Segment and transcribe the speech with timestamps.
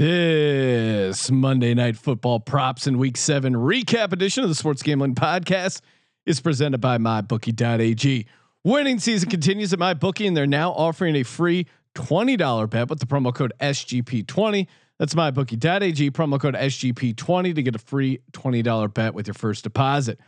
[0.00, 5.82] This Monday Night Football props in Week Seven recap edition of the Sports Gambling Podcast
[6.24, 8.24] is presented by MyBookie.ag.
[8.64, 13.00] Winning season continues at MyBookie, and they're now offering a free twenty dollar bet with
[13.00, 14.68] the promo code SGP20.
[14.98, 19.64] That's MyBookie.ag promo code SGP20 to get a free twenty dollar bet with your first
[19.64, 20.18] deposit.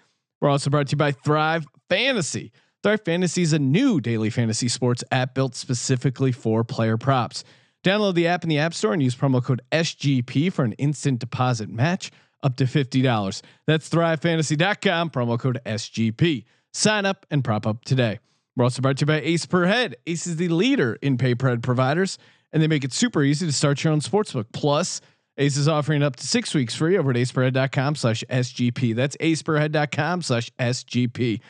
[0.43, 2.53] We're also brought to you by Thrive Fantasy.
[2.83, 7.43] Thrive Fantasy is a new daily fantasy sports app built specifically for player props.
[7.85, 11.19] Download the app in the App Store and use promo code SGP for an instant
[11.19, 12.11] deposit match
[12.43, 13.43] up to $50.
[13.67, 16.45] That's thrivefantasy.com, promo code SGP.
[16.73, 18.19] Sign up and prop up today.
[18.57, 19.97] We're also brought to you by Ace Per Head.
[20.07, 22.19] Ace is the leader in pay per head providers,
[22.53, 24.47] and they make it super easy to start your own sportsbook.
[24.53, 25.01] Plus,
[25.39, 28.95] Ace is offering up to six weeks free over at aceperhead.com slash SGP.
[28.95, 31.41] That's aceperhead.com slash SGP.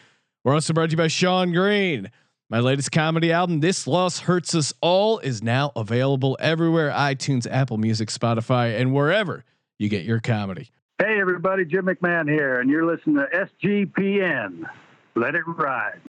[0.45, 2.11] We're also brought to you by Sean Green.
[2.53, 7.79] My latest comedy album, This Loss Hurts Us All, is now available everywhere iTunes, Apple
[7.79, 9.43] Music, Spotify, and wherever
[9.79, 10.71] you get your comedy.
[10.99, 14.69] Hey, everybody, Jim McMahon here, and you're listening to SGPN.
[15.15, 16.03] Let it ride.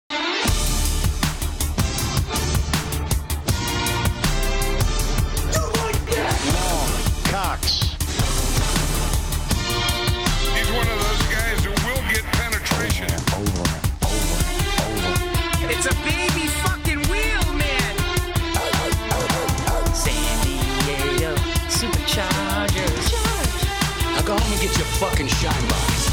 [24.73, 26.09] Get your fucking shine box.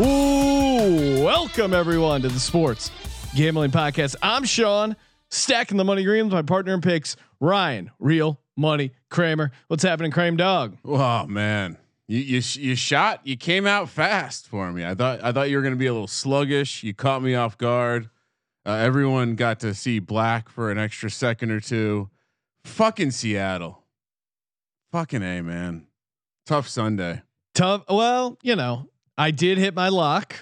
[0.00, 2.90] Ooh, welcome everyone to the Sports
[3.34, 4.16] Gambling Podcast.
[4.20, 4.96] I'm Sean,
[5.30, 9.52] stacking the money green with my partner in picks, Ryan, real money Kramer.
[9.68, 10.76] What's happening, Kramer Dog?
[10.84, 11.76] Oh man,
[12.08, 13.20] you you you shot.
[13.24, 14.84] You came out fast for me.
[14.84, 16.82] I thought I thought you were going to be a little sluggish.
[16.82, 18.10] You caught me off guard.
[18.66, 22.10] Uh, everyone got to see black for an extra second or two.
[22.66, 23.82] Fucking Seattle.
[24.92, 25.86] Fucking a man.
[26.46, 27.22] Tough Sunday.
[27.54, 27.84] Tough.
[27.88, 30.36] Well, you know, I did hit my lock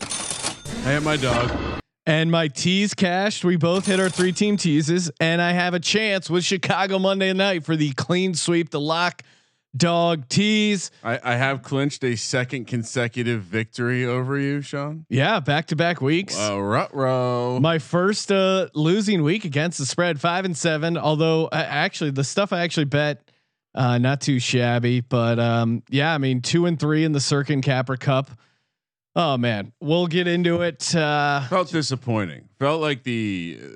[0.00, 1.80] I hit my dog.
[2.06, 3.44] and my teas cashed.
[3.44, 7.32] We both hit our three team teases, and I have a chance with Chicago Monday
[7.32, 9.22] night for the clean sweep, the lock
[9.76, 10.90] dog tease.
[11.02, 15.06] I, I have clinched a second consecutive victory over you, Sean.
[15.08, 16.38] Yeah, back to back weeks.
[16.38, 17.58] Uh, row.
[17.60, 20.96] My first uh, losing week against the spread, five and seven.
[20.96, 23.30] Although uh, actually, the stuff I actually bet,
[23.74, 25.00] uh, not too shabby.
[25.00, 28.30] But um, yeah, I mean, two and three in the Circin Capper Cup.
[29.16, 30.94] Oh man, we'll get into it.
[30.94, 32.48] Uh, Felt disappointing.
[32.58, 33.66] Felt like the uh,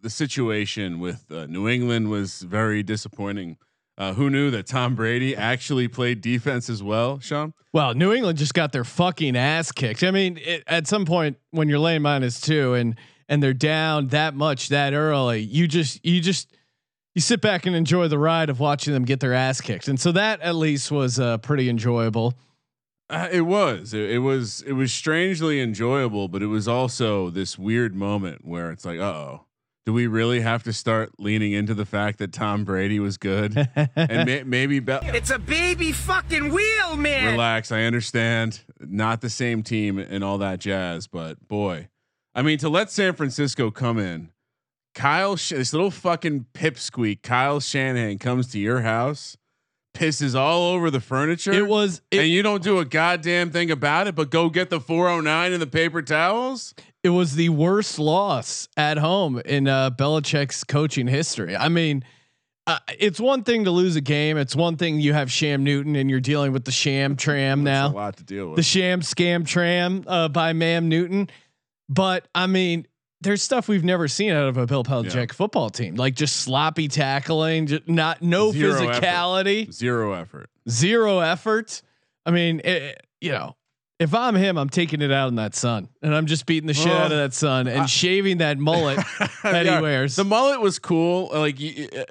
[0.00, 3.56] the situation with uh, New England was very disappointing.
[3.98, 7.52] Uh, who knew that Tom Brady actually played defense as well, Sean?
[7.72, 10.02] well, New England just got their fucking ass kicked.
[10.02, 12.96] I mean, it, at some point when you're laying minus two and
[13.28, 16.54] and they're down that much that early, you just you just
[17.14, 19.88] you sit back and enjoy the ride of watching them get their ass kicked.
[19.88, 22.34] And so that at least was uh, pretty enjoyable.
[23.10, 23.92] Uh, it was.
[23.92, 24.62] It, it was.
[24.62, 29.02] It was strangely enjoyable, but it was also this weird moment where it's like, uh
[29.02, 29.44] oh,
[29.84, 33.68] do we really have to start leaning into the fact that Tom Brady was good
[33.96, 37.32] and may, maybe Be- It's a baby fucking wheel, man.
[37.32, 37.72] relax.
[37.72, 41.88] I understand, not the same team and all that jazz, but boy,
[42.34, 44.30] I mean, to let San Francisco come in,
[44.94, 49.36] Kyle, Sh- this little fucking pipsqueak, Kyle Shanahan comes to your house,
[49.94, 51.52] pisses all over the furniture.
[51.52, 54.70] It was it, and you don't do a goddamn thing about it, but go get
[54.70, 56.74] the 409 and the paper towels.
[57.02, 61.56] it was the worst loss at home in uh, Belichick's coaching history.
[61.56, 62.04] I mean,
[62.66, 64.36] uh, it's one thing to lose a game.
[64.36, 67.90] It's one thing you have Sham Newton and you're dealing with the sham tram That's
[67.92, 68.56] now, a lot to deal with.
[68.56, 71.28] the sham scam tram uh, by Mam Newton.
[71.88, 72.86] But I mean,
[73.22, 75.32] there's stuff we've never seen out of a Bill Belichick Yeah.
[75.34, 79.02] football team, like just sloppy tackling, just not no Zero effort.
[79.02, 80.50] physicality, Zero effort.
[80.68, 81.82] zero effort.
[82.26, 83.56] I mean, it, you know,
[83.98, 86.74] if I'm him, I'm taking it out on that son, and I'm just beating the
[86.74, 88.96] shit out of that son and shaving that mullet
[89.44, 90.16] that Yeah, he wears.
[90.16, 91.30] The mullet was cool.
[91.32, 92.02] Like uh,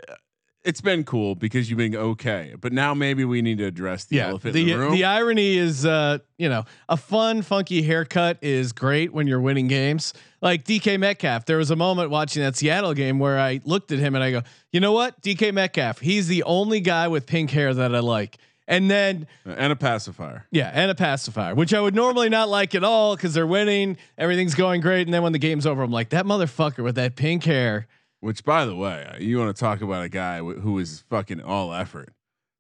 [0.64, 4.18] it's been cool because you've been okay, but now maybe we need to address the
[4.18, 4.94] yeah, elephant the in the room.
[4.94, 9.68] the irony is, uh, you know, a fun, funky haircut is great when you're winning
[9.68, 10.14] games.
[10.42, 14.00] Like DK Metcalf, there was a moment watching that Seattle game where I looked at
[14.00, 14.42] him and I go,
[14.72, 18.38] you know what, DK Metcalf, he's the only guy with pink hair that I like.
[18.68, 20.46] And then and a pacifier.
[20.52, 23.98] Yeah, and a pacifier, which I would normally not like at all because they're winning,
[24.18, 27.16] everything's going great, and then when the game's over, I'm like that motherfucker with that
[27.16, 27.88] pink hair.
[28.22, 31.42] Which, by the way, you want to talk about a guy wh- who is fucking
[31.42, 32.14] all effort.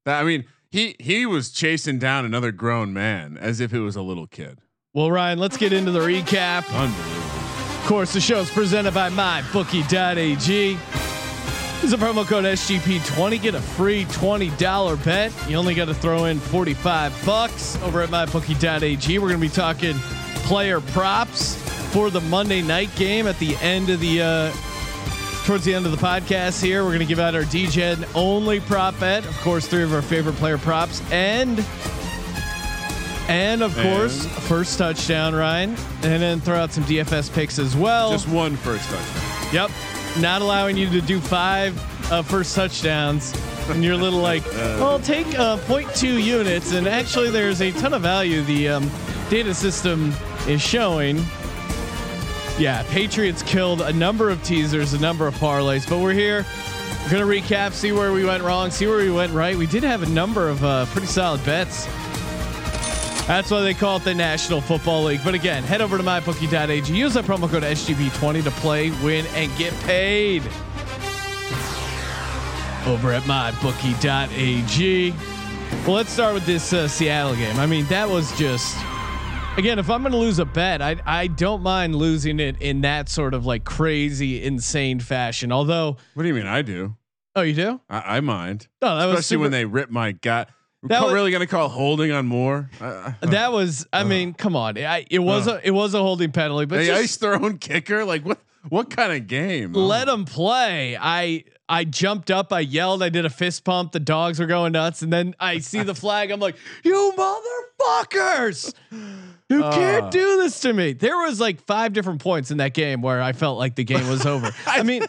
[0.05, 3.95] That, I mean, he he was chasing down another grown man as if it was
[3.95, 4.59] a little kid.
[4.93, 6.65] Well, Ryan, let's get into the recap.
[6.73, 7.21] Unbelievable.
[7.79, 10.77] Of course, the show is presented by MyBookie.ag.
[11.81, 15.33] Use a promo code SGP20, get a free $20 bet.
[15.49, 19.17] You only got to throw in 45 bucks over at MyBookie.ag.
[19.17, 19.95] We're going to be talking
[20.45, 21.55] player props
[21.91, 24.51] for the Monday night game at the end of the uh,
[25.45, 26.83] towards the end of the podcast here.
[26.83, 29.25] We're going to give out our Degen only prop bet.
[29.25, 31.65] Of course, three of our favorite player props and
[33.27, 35.69] and of course, first touchdown, Ryan,
[36.03, 38.11] and then throw out some DFS picks as well.
[38.11, 39.53] Just one first touchdown.
[39.53, 39.71] Yep.
[40.19, 41.77] Not allowing you to do five
[42.11, 43.33] uh, first touchdowns.
[43.69, 46.73] And you're a little like, well, take uh, 0.2 units.
[46.73, 48.91] And actually, there's a ton of value the um,
[49.29, 50.13] data system
[50.47, 51.23] is showing.
[52.57, 56.45] Yeah, Patriots killed a number of teasers, a number of parlays, but we're here.
[57.05, 59.57] We're to recap, see where we went wrong, see where we went right.
[59.57, 61.87] We did have a number of uh, pretty solid bets.
[63.27, 65.21] That's why they call it the National Football League.
[65.23, 66.93] But again, head over to mybookie.ag.
[66.93, 70.43] Use that promo code SGP20 to play, win, and get paid.
[72.85, 75.13] Over at mybookie.ag.
[75.85, 77.57] Well, let's start with this uh, Seattle game.
[77.57, 78.77] I mean, that was just.
[79.57, 82.81] Again, if I'm going to lose a bet, I I don't mind losing it in
[82.81, 85.51] that sort of like crazy, insane fashion.
[85.51, 86.47] Although, What do you mean?
[86.47, 86.95] I do.
[87.35, 87.81] oh, you do?
[87.89, 90.49] I, I mind, No, that was especially super, when they rip my gut.
[90.83, 92.69] That was- really going to call holding on more?
[92.79, 93.85] Uh, That was.
[93.93, 94.77] I mean, come on.
[94.79, 97.57] I, it was a it was a holding penalty, but they just- iced their own
[97.59, 98.03] kicker.
[98.05, 98.39] Like what?
[98.69, 99.73] What kind of game?
[99.73, 100.95] let them play.
[100.99, 103.91] I I jumped up, I yelled, I did a fist pump.
[103.91, 106.29] The dogs were going nuts, and then I see the flag.
[106.31, 108.73] I'm like, "You motherfuckers!
[109.51, 110.09] You can't Uh.
[110.09, 113.33] do this to me." There was like five different points in that game where I
[113.33, 114.51] felt like the game was over.
[114.65, 115.03] I mean.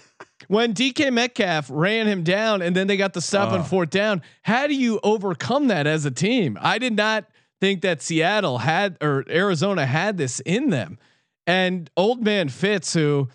[0.48, 3.64] When DK Metcalf ran him down and then they got the stop on Uh.
[3.64, 6.58] fourth down, how do you overcome that as a team?
[6.60, 7.26] I did not
[7.60, 10.98] think that Seattle had or Arizona had this in them.
[11.46, 13.28] And old man Fitz, who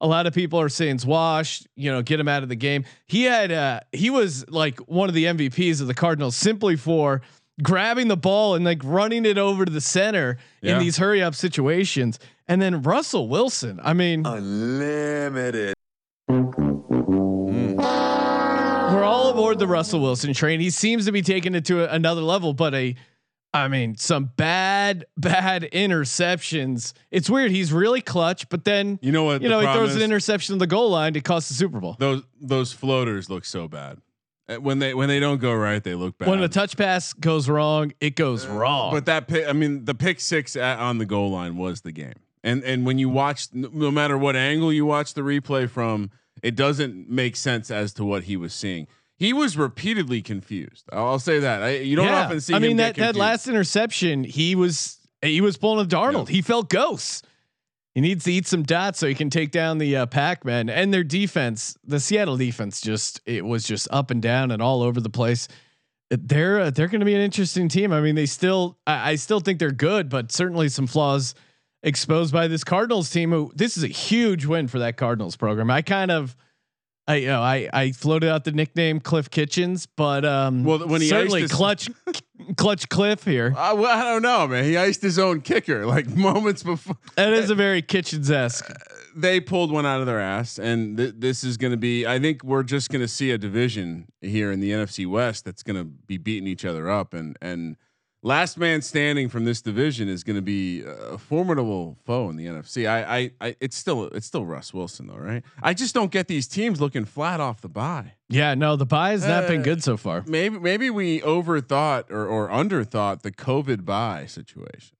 [0.00, 2.56] a lot of people are saying is washed, you know, get him out of the
[2.56, 2.84] game.
[3.06, 7.22] He had uh he was like one of the MVPs of the Cardinals simply for
[7.62, 10.74] grabbing the ball and like running it over to the center Yeah.
[10.74, 12.18] in these hurry up situations.
[12.48, 15.74] And then Russell Wilson, I mean, Unlimited.
[16.30, 17.76] Mm.
[18.94, 20.60] we're all aboard the Russell Wilson train.
[20.60, 22.94] He seems to be taking it to a, another level, but a,
[23.54, 26.92] I mean, some bad, bad interceptions.
[27.10, 27.50] It's weird.
[27.50, 29.42] He's really clutch, but then You know what?
[29.42, 31.96] you know he throws an interception on the goal line to cost the Super Bowl.
[31.98, 33.98] Those those floaters look so bad.
[34.56, 36.28] Uh, When they when they don't go right, they look bad.
[36.28, 38.92] When the touch pass goes wrong, it goes wrong.
[38.92, 41.92] But that pick, I mean, the pick six at, on the goal line was the
[41.92, 42.14] game.
[42.44, 46.10] And and when you watch, no matter what angle you watch the replay from,
[46.42, 48.86] it doesn't make sense as to what he was seeing.
[49.16, 50.88] He was repeatedly confused.
[50.92, 51.62] I'll say that.
[51.62, 52.24] I, you don't yeah.
[52.24, 52.54] often see.
[52.54, 56.28] I mean that that last interception, he was he was pulling a Darnold.
[56.28, 56.34] Yeah.
[56.34, 57.22] He felt ghosts.
[57.94, 60.94] He needs to eat some dots so he can take down the uh, Pac-Man and
[60.94, 61.76] their defense.
[61.84, 65.46] The Seattle defense just it was just up and down and all over the place.
[66.08, 67.92] They're uh, they're going to be an interesting team.
[67.92, 71.34] I mean, they still I, I still think they're good, but certainly some flaws
[71.82, 73.30] exposed by this Cardinals team.
[73.30, 75.70] Who this is a huge win for that Cardinals program.
[75.70, 76.36] I kind of.
[77.08, 81.00] I you know I I floated out the nickname Cliff Kitchens, but um Well, when
[81.00, 81.90] he certainly clutch
[82.56, 83.54] clutch Cliff here.
[83.56, 84.64] Uh, well, I don't know, man.
[84.64, 88.70] He iced his own kicker like moments before That is a very Kitchens esque.
[89.14, 92.06] they pulled one out of their ass, and th- this is going to be.
[92.06, 95.62] I think we're just going to see a division here in the NFC West that's
[95.62, 97.76] going to be beating each other up, and and
[98.22, 102.46] last man standing from this division is going to be a formidable foe in the
[102.46, 102.88] NFC.
[102.88, 105.42] I, I, I, it's still it's still Russ Wilson though, right?
[105.62, 108.14] I just don't get these teams looking flat off the bye.
[108.28, 110.24] Yeah, no, the bye has not been Uh, good so far.
[110.26, 114.96] Maybe maybe we overthought or or underthought the COVID bye situation.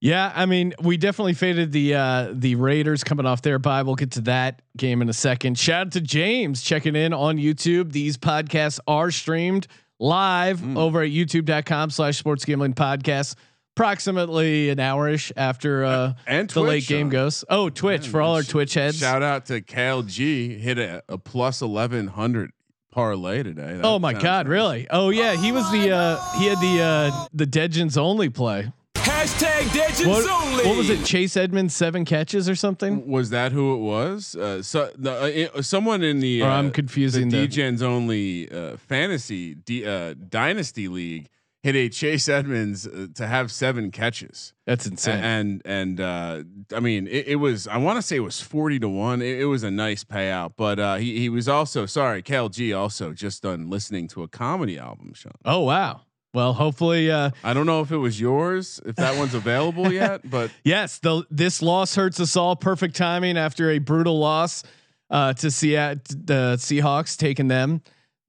[0.00, 3.82] Yeah, I mean, we definitely faded the uh the Raiders coming off their bye.
[3.82, 5.58] We'll get to that game in a second.
[5.58, 7.90] Shout out to James checking in on YouTube.
[7.90, 9.66] These podcasts are streamed
[9.98, 10.76] live Mm.
[10.76, 13.34] over at youtube.com slash sports gambling podcast.
[13.76, 17.44] Approximately an hourish after uh And the late game goes.
[17.48, 18.98] Oh, Twitch for all our Twitch heads.
[18.98, 22.50] Shout out to Cal G hit a, a plus eleven hundred
[22.90, 23.74] parlay today.
[23.76, 24.46] That Oh my God!
[24.46, 24.50] nice.
[24.50, 24.86] Really?
[24.90, 28.72] Oh yeah, he was the uh, he had the uh, the Degens only play.
[29.08, 30.66] Hashtag Degens What, only.
[30.66, 31.04] what was it?
[31.04, 33.08] Chase Edmonds seven catches or something?
[33.08, 34.36] Was that who it was?
[34.36, 38.76] Uh, so the, uh, someone in the uh, I'm confusing the the- Degens only uh,
[38.76, 41.28] fantasy D, uh, dynasty league
[41.62, 44.52] hit a Chase Edmonds uh, to have seven catches.
[44.66, 45.24] That's A- insane.
[45.24, 46.42] And and uh,
[46.74, 47.66] I mean, it, it was.
[47.66, 49.22] I want to say it was forty to one.
[49.22, 52.22] It, it was a nice payout, but uh, he he was also sorry.
[52.22, 55.32] KLG also just done listening to a comedy album, Sean.
[55.46, 56.02] oh wow!
[56.34, 60.28] Well, hopefully, uh, I don't know if it was yours, if that one's available yet,
[60.30, 62.54] but yes, the, this loss hurts us all.
[62.54, 64.62] Perfect timing after a brutal loss
[65.10, 67.82] uh, to Seattle, the Seahawks taking them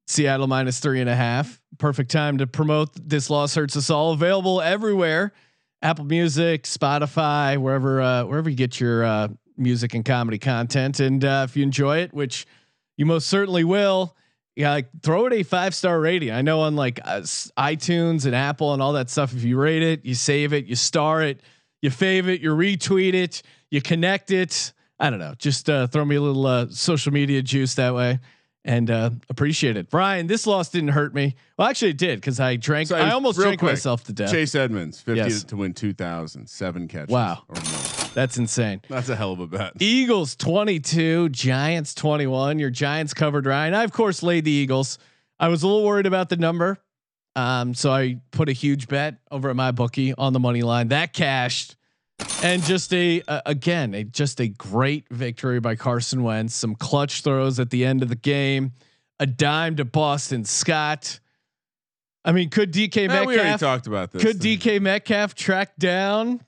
[0.09, 1.61] Seattle minus three and a half.
[1.77, 4.11] Perfect time to promote this loss hurts us all.
[4.11, 5.33] Available everywhere,
[5.81, 10.99] Apple Music, Spotify, wherever uh, wherever you get your uh, music and comedy content.
[10.99, 12.47] And uh, if you enjoy it, which
[12.97, 14.15] you most certainly will,
[14.59, 16.31] yeah, like throw it a five star rating.
[16.31, 19.33] I know on like uh, iTunes and Apple and all that stuff.
[19.33, 21.39] If you rate it, you save it, you star it,
[21.81, 24.73] you fave it, you retweet it, you connect it.
[24.99, 25.33] I don't know.
[25.37, 28.19] Just uh, throw me a little uh, social media juice that way,
[28.65, 29.89] and uh, appreciate it.
[29.89, 31.35] Brian, this loss didn't hurt me.
[31.57, 32.89] Well, actually, it did because I drank.
[32.89, 34.29] So, I almost real drank quick, myself to death.
[34.29, 35.43] Chase Edmonds, 50 Yes.
[35.45, 37.13] to win 2,000, seven catches.
[37.13, 37.45] Wow.
[38.13, 38.81] That's insane.
[38.89, 39.73] That's a hell of a bet.
[39.79, 42.59] Eagles 22, Giants 21.
[42.59, 43.73] Your Giants covered Ryan.
[43.73, 44.97] I of course laid the Eagles.
[45.39, 46.77] I was a little worried about the number.
[47.35, 50.89] Um, so I put a huge bet over at MyBookie on the money line.
[50.89, 51.75] That cashed.
[52.43, 56.53] And just a uh, again, a just a great victory by Carson Wentz.
[56.53, 58.73] Some clutch throws at the end of the game.
[59.21, 61.19] A dime to Boston Scott.
[62.25, 64.21] I mean, could DK Eh, we already Metcalf talked about this.
[64.21, 66.41] could DK Metcalf track down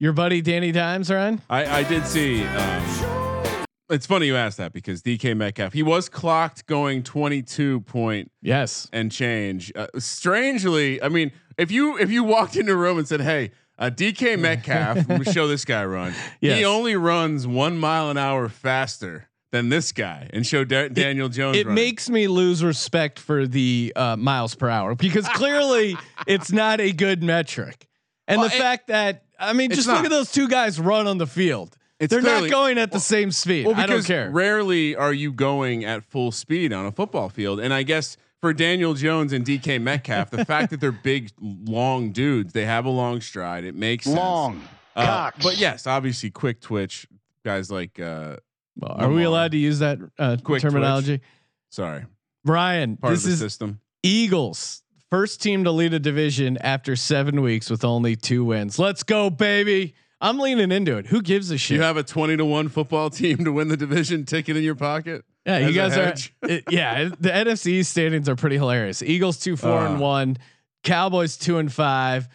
[0.00, 1.40] your buddy Danny Dimes, Ryan?
[1.48, 2.42] I, I did see.
[2.44, 2.84] Um,
[3.90, 8.88] it's funny you asked that because DK Metcalf, he was clocked going 22 point Yes.
[8.92, 9.72] and change.
[9.76, 13.50] Uh, strangely, I mean, if you if you walked into a room and said, "Hey,
[13.78, 16.58] uh, DK Metcalf, let me show this guy run," Yes.
[16.58, 21.28] he only runs one mile an hour faster than this guy, and show Da- Daniel
[21.28, 21.56] Jones.
[21.56, 21.74] It running.
[21.74, 25.96] makes me lose respect for the uh, miles per hour because clearly
[26.28, 27.88] it's not a good metric.
[28.28, 30.78] And Well, the it- fact that I mean, It's just look at those two guys
[30.78, 31.76] run on the field.
[31.98, 33.66] It's They're clearly- not going at the same speed.
[33.66, 34.30] Well, I don't because care.
[34.30, 38.52] Rarely are you going at full speed on a football field, and I guess for
[38.54, 42.90] Daniel Jones and DK Metcalf, the fact that they're big, long dudes, they have a
[42.90, 43.64] long stride.
[43.64, 44.16] It makes sense.
[44.16, 44.62] Long.
[44.96, 47.06] Uh, but yes, obviously, quick twitch
[47.44, 48.00] guys like.
[48.00, 48.36] Uh,
[48.76, 51.20] Well, are we allowed to use that uh, Quick terminology?
[51.70, 52.06] sorry,
[52.44, 53.80] Brian, part this of the is system.
[54.02, 54.82] Eagles.
[55.10, 58.78] First team to lead a division after seven weeks with only two wins.
[58.78, 59.94] Let's go, baby.
[60.20, 61.06] I'm leaning into it.
[61.06, 61.76] Who gives a shit?
[61.76, 64.74] You have a twenty to one football team to win the division ticket in your
[64.76, 65.24] pocket.
[65.46, 66.14] Yeah, you guys are.
[66.48, 69.02] it- yeah, the NFC standings are pretty hilarious.
[69.02, 70.00] Eagles two four and Uh.
[70.00, 70.36] one,
[70.84, 72.28] Cowboys two and five,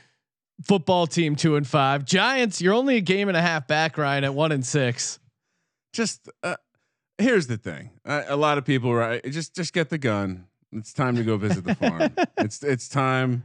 [0.63, 2.60] football team two and five, Giants.
[2.60, 5.20] You're only a game and a half back, Ryan, at one and six.
[5.94, 6.55] Just uh,
[7.20, 9.24] here's the thing: uh, a lot of people, right?
[9.24, 10.48] Just just get the gun.
[10.75, 12.12] It's time to go visit the farm.
[12.38, 13.44] it's it's time.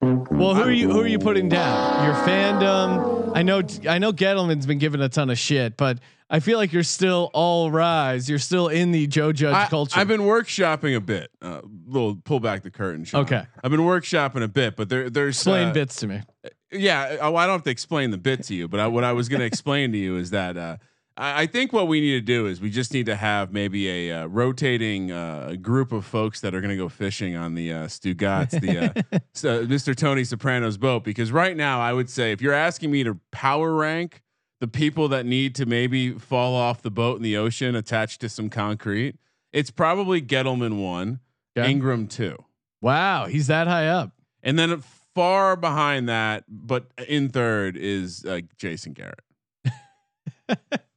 [0.00, 0.90] Well, who are you?
[0.90, 2.04] Who are you putting down?
[2.04, 3.32] Your fandom.
[3.34, 3.62] I know.
[3.88, 4.12] I know.
[4.12, 5.98] Gettleman's been given a ton of shit, but
[6.30, 8.28] I feel like you're still all rise.
[8.28, 9.98] You're still in the Joe Judge culture.
[9.98, 11.30] I've been workshopping a bit.
[11.42, 13.04] Uh, little pull back the curtain.
[13.04, 13.22] Sean.
[13.22, 13.44] Okay.
[13.64, 16.20] I've been workshopping a bit, but there there's explain uh, bits to me.
[16.70, 19.12] Yeah, I, I don't have to explain the bit to you, but I, what I
[19.12, 20.76] was going to explain to you is that uh,
[21.18, 23.88] I, I think what we need to do is we just need to have maybe
[24.08, 27.72] a uh, rotating uh, group of folks that are going to go fishing on the
[27.72, 28.78] uh, Stugots, the
[29.12, 29.94] uh, so Mr.
[29.94, 31.04] Tony Soprano's boat.
[31.04, 34.22] Because right now, I would say if you're asking me to power rank
[34.60, 38.28] the people that need to maybe fall off the boat in the ocean attached to
[38.28, 39.16] some concrete,
[39.52, 41.20] it's probably Gettleman one,
[41.56, 41.72] Okay.
[41.72, 42.36] Engram two.
[42.80, 44.12] Wow, he's that high up.
[44.42, 44.80] And then
[45.14, 49.20] far behind that, but in third is uh, Jason Garrett.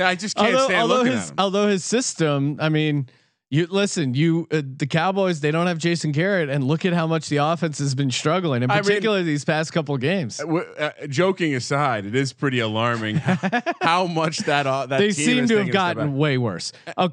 [0.08, 1.34] I just can't although, stand although looking his at him.
[1.38, 3.08] although his system, I mean,
[3.50, 7.06] you listen, you uh, the Cowboys they don't have Jason Garrett, and look at how
[7.06, 10.38] much the offense has been struggling, in I mean- particular these past couple games.
[10.40, 15.10] Uh, w- uh, joking aside, it is pretty alarming how much that uh, that They
[15.10, 16.72] seem to have taking a step gotten way worse.
[16.96, 17.10] Oh,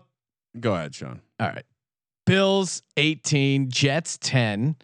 [0.59, 1.21] Go ahead, Sean.
[1.39, 1.65] all right,
[2.25, 4.75] Bills eighteen, Jets ten.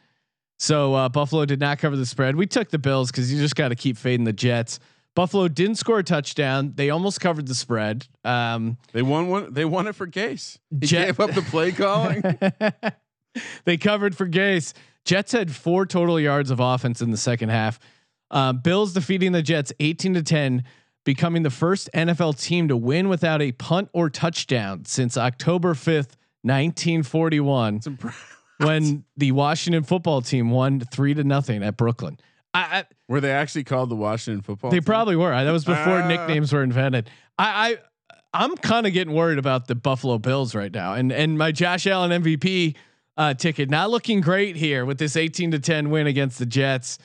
[0.59, 2.35] So uh, Buffalo did not cover the spread.
[2.37, 4.79] We took the Bills because you just got to keep fading the Jets.
[5.15, 6.73] Buffalo didn't score a touchdown.
[6.75, 8.07] They almost covered the spread.
[8.23, 9.53] Um, They won one.
[9.53, 10.57] They won it for Gase.
[10.81, 12.23] He Jet- gave up the play calling.
[13.65, 14.73] they covered for Gase.
[15.05, 17.79] Jets had four total yards of offense in the second half.
[18.31, 20.63] Um, Bills defeating the Jets 18 to 10,
[21.03, 26.15] becoming the first NFL team to win without a punt or touchdown since October 5th,
[26.41, 27.81] 1941,
[28.57, 32.17] when the Washington football team won three to nothing at Brooklyn.
[32.53, 34.69] I, I, Were they actually called the Washington football?
[34.71, 34.83] they team?
[34.83, 35.31] probably were.
[35.31, 36.07] That was before Ah.
[36.07, 37.09] nicknames were invented.
[37.39, 37.77] I, I
[38.45, 41.85] I'm kind of getting worried about the Buffalo Bills right now, and and my Josh
[41.87, 42.75] Allen MVP
[43.17, 46.97] uh, ticket not looking great here with this 18 to 10 win against the Jets.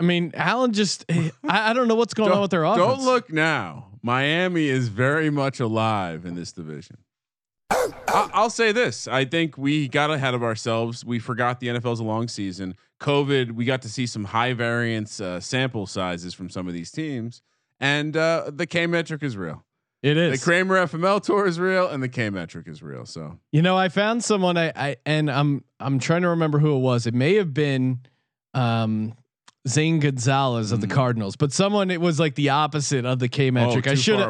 [0.00, 2.86] I mean, Allen just I, I don't know what's going on with their offense.
[2.86, 3.86] Don't look now.
[4.02, 6.98] Miami is very much alive in this division.
[7.70, 9.06] I- I'll say this.
[9.08, 11.04] I think we got ahead of ourselves.
[11.04, 12.74] We forgot the NFL's a long season.
[13.00, 16.90] COVID, we got to see some high variance uh, sample sizes from some of these
[16.90, 17.42] teams,
[17.80, 19.64] and uh, the K metric is real.
[20.02, 20.44] It is The.
[20.44, 23.04] Kramer FML tour is real, and the K metric is real.
[23.04, 26.76] So You know, I found someone I, I and I'm I'm trying to remember who
[26.76, 27.06] it was.
[27.06, 28.00] It may have been
[28.54, 29.14] um
[29.66, 30.92] Zane Gonzalez of the Mm.
[30.92, 33.86] Cardinals, but someone it was like the opposite of the K metric.
[33.86, 34.20] oh, I should.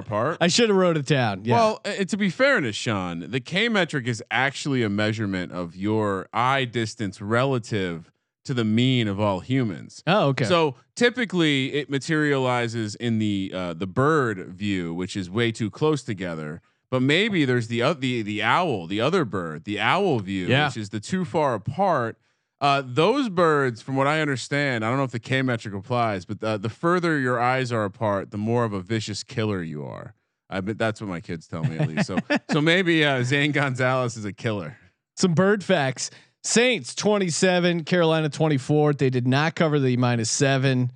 [0.41, 1.45] I should have wrote it down.
[1.45, 1.55] Yeah.
[1.55, 5.77] Well, uh, to be fair to Sean, the K metric is actually a measurement of
[5.77, 8.11] your eye distance relative
[8.49, 10.03] to the mean of all humans.
[10.07, 10.45] oh, okay.
[10.45, 16.03] So typically, it materializes in the uh, the bird view, which is way too close
[16.03, 16.61] together.
[16.91, 20.67] But maybe there's the oth- the the owl, the other bird, the owl view, Yeah.
[20.67, 22.17] which is the too far apart.
[22.61, 26.25] Uh, those birds, from what I understand, I don't know if the K metric applies,
[26.25, 29.85] but the, the further your eyes are apart, the more of a vicious killer you
[29.85, 30.15] are.
[30.51, 32.07] I bet that's what my kids tell me at least.
[32.07, 32.19] So
[32.51, 34.77] so maybe uh, Zane Gonzalez is a killer.
[35.17, 36.11] Some bird facts.
[36.45, 38.95] Saints 27, Carolina 24.
[38.95, 40.93] They did not cover the minus seven.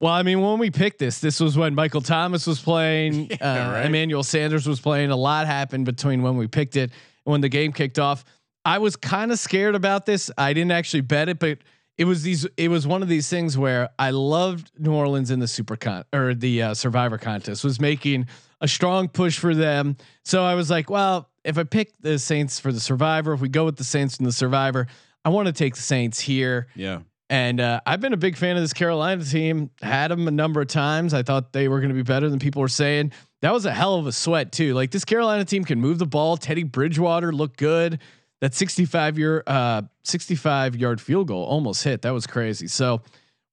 [0.00, 3.68] Well, I mean, when we picked this, this was when Michael Thomas was playing, Yeah,
[3.68, 3.86] uh, right.
[3.86, 5.10] Emmanuel Sanders was playing.
[5.10, 6.90] A lot happened between when we picked it
[7.24, 8.24] and when the game kicked off.
[8.64, 10.30] I was kind of scared about this.
[10.36, 11.58] I didn't actually bet it, but
[11.98, 12.46] it was these.
[12.56, 16.04] It was one of these things where I loved New Orleans in the Super Con
[16.12, 18.26] or the uh, Survivor contest was making
[18.62, 19.96] a strong push for them.
[20.24, 23.48] So I was like, well, if I pick the Saints for the Survivor, if we
[23.48, 24.86] go with the Saints and the Survivor,
[25.24, 26.68] I want to take the Saints here.
[26.74, 27.00] Yeah.
[27.28, 29.70] And uh, I've been a big fan of this Carolina team.
[29.80, 31.12] Had them a number of times.
[31.12, 33.12] I thought they were going to be better than people were saying.
[33.40, 34.74] That was a hell of a sweat too.
[34.74, 36.36] Like this Carolina team can move the ball.
[36.36, 38.00] Teddy Bridgewater looked good.
[38.42, 42.02] That 65 year, uh, 65 yard field goal almost hit.
[42.02, 42.66] That was crazy.
[42.68, 43.02] So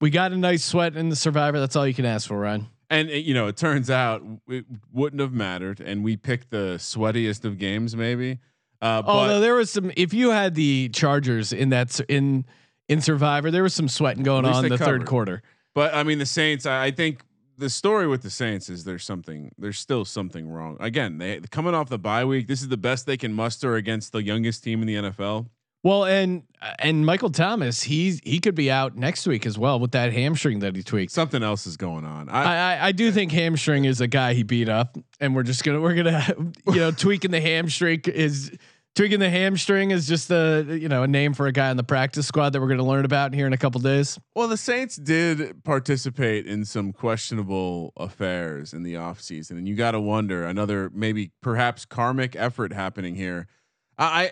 [0.01, 1.59] we got a nice sweat in the Survivor.
[1.59, 2.67] That's all you can ask for, Ryan.
[2.89, 6.75] And uh, you know, it turns out it wouldn't have mattered, and we picked the
[6.79, 8.39] sweatiest of games, maybe.
[8.81, 12.45] Uh, but Although there was some, if you had the Chargers in that in
[12.87, 15.43] in Survivor, there was some sweating going on in the third quarter.
[15.75, 16.65] but I mean, the Saints.
[16.65, 17.21] I, I think
[17.57, 19.51] the story with the Saints is there's something.
[19.57, 20.77] There's still something wrong.
[20.79, 22.47] Again, they coming off the bye week.
[22.47, 25.47] This is the best they can muster against the youngest team in the NFL.
[25.83, 29.79] Well, and uh, and Michael Thomas, he's he could be out next week as well
[29.79, 31.11] with that hamstring that he tweaked.
[31.11, 32.27] Something else is going on.
[32.27, 35.63] I, I, I do think hamstring is a guy he beat up, and we're just
[35.63, 36.25] gonna we're gonna
[36.67, 38.51] you know tweaking the hamstring is
[38.95, 41.83] tweaking the hamstring is just a you know a name for a guy on the
[41.83, 44.19] practice squad that we're gonna learn about here in a couple days.
[44.35, 49.91] Well, the Saints did participate in some questionable affairs in the offseason, and you got
[49.91, 53.47] to wonder another maybe perhaps karmic effort happening here.
[53.97, 54.31] I, I-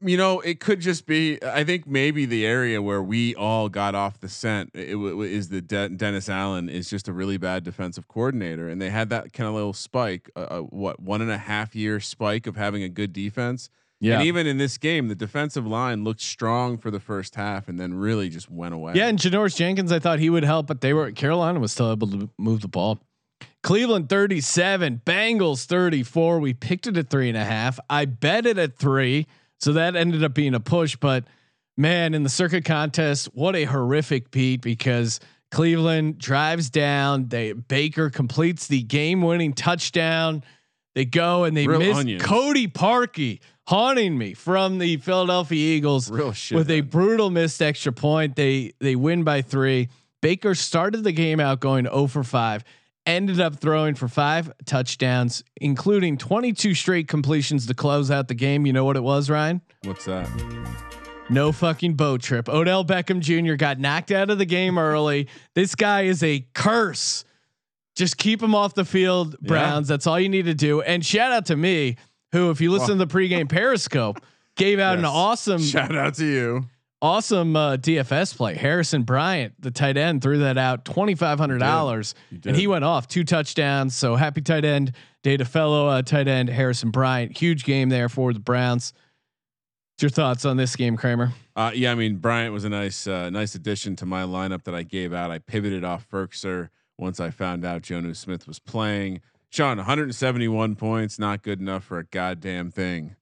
[0.00, 1.42] you know, it could just be.
[1.42, 5.48] I think maybe the area where we all got off the scent it, w- is
[5.48, 9.32] the De- Dennis Allen is just a really bad defensive coordinator, and they had that
[9.32, 12.88] kind of little spike, uh, what one and a half year spike of having a
[12.88, 13.70] good defense.
[13.98, 17.66] Yeah, And even in this game, the defensive line looked strong for the first half,
[17.66, 18.92] and then really just went away.
[18.94, 21.90] yeah, and Janoris Jenkins, I thought he would help, but they were Carolina was still
[21.90, 22.98] able to move the ball.
[23.62, 26.38] Cleveland 37, Bengals 34.
[26.40, 27.80] We picked it at three and a half.
[27.90, 29.26] I bet it at three.
[29.60, 30.96] So that ended up being a push.
[30.96, 31.24] But
[31.76, 37.28] man, in the Circa contest, what a horrific beat because Cleveland drives down.
[37.28, 40.42] They Baker completes the game winning touchdown.
[40.94, 42.22] They go and they Real miss onions.
[42.22, 46.56] Cody Parkey haunting me from the Philadelphia Eagles Real shit.
[46.56, 48.36] with a brutal missed extra point.
[48.36, 49.88] They they win by three.
[50.22, 52.64] Baker started the game out going 0 for 5,
[53.06, 58.66] ended up throwing for five touchdowns, including 22 straight completions to close out the game.
[58.66, 59.60] You know what it was, Ryan?
[59.84, 60.28] What's that?
[61.28, 62.48] No fucking boat trip.
[62.48, 63.54] Odell Beckham Jr.
[63.54, 65.28] got knocked out of the game early.
[65.54, 67.24] This guy is a curse.
[67.96, 69.88] Just keep him off the field, Browns.
[69.88, 70.82] That's all you need to do.
[70.82, 71.96] And shout out to me,
[72.32, 74.20] who, if you listen to the pregame Periscope,
[74.56, 76.66] gave out an awesome Shout out to you.
[77.06, 78.56] Awesome uh, DFS play.
[78.56, 82.82] Harrison Bryant, the tight end, threw that out twenty five hundred dollars, and he went
[82.82, 83.94] off two touchdowns.
[83.94, 84.90] So happy tight end
[85.22, 87.38] day to fellow uh, tight end Harrison Bryant.
[87.38, 88.92] Huge game there for the Browns.
[89.94, 91.32] What's your thoughts on this game, Kramer?
[91.54, 94.74] Uh, yeah, I mean Bryant was a nice, uh, nice addition to my lineup that
[94.74, 95.30] I gave out.
[95.30, 99.20] I pivoted off Firkser once I found out Jonnu Smith was playing.
[99.48, 103.14] Sean, 171 points, not good enough for a goddamn thing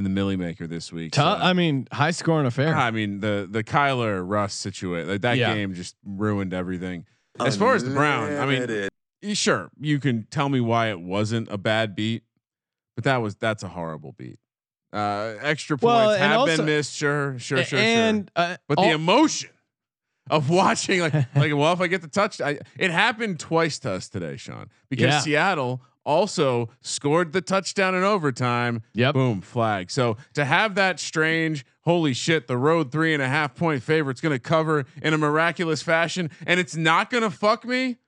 [0.00, 1.12] in the Milly Maker this week.
[1.12, 2.74] Tou- so- I mean, high scoring affair.
[2.74, 5.54] I mean the the Kyler Russ situation, like that Yeah.
[5.54, 7.04] game just ruined everything.
[7.38, 8.90] As far as the Brown, I mean, Unlimited.
[9.34, 12.22] sure, you can tell me why it wasn't a bad beat,
[12.96, 14.38] but that was that's a horrible beat.
[14.92, 18.24] Uh, extra points Well, have also- been missed, sure, sure, sure, sure.
[18.36, 19.50] uh, But all- the emotion
[20.30, 23.90] of watching, like, like, well, if I get the touch, I, it happened twice to
[23.92, 25.20] us today, Sean, because Yeah.
[25.20, 28.82] Seattle also scored the touchdown in overtime.
[28.94, 29.14] Yep.
[29.14, 29.90] Boom, flag.
[29.90, 34.20] So to have that strange, holy shit, the road three and a half point favorite's
[34.20, 37.98] going to cover in a miraculous fashion, and it's not going to fuck me.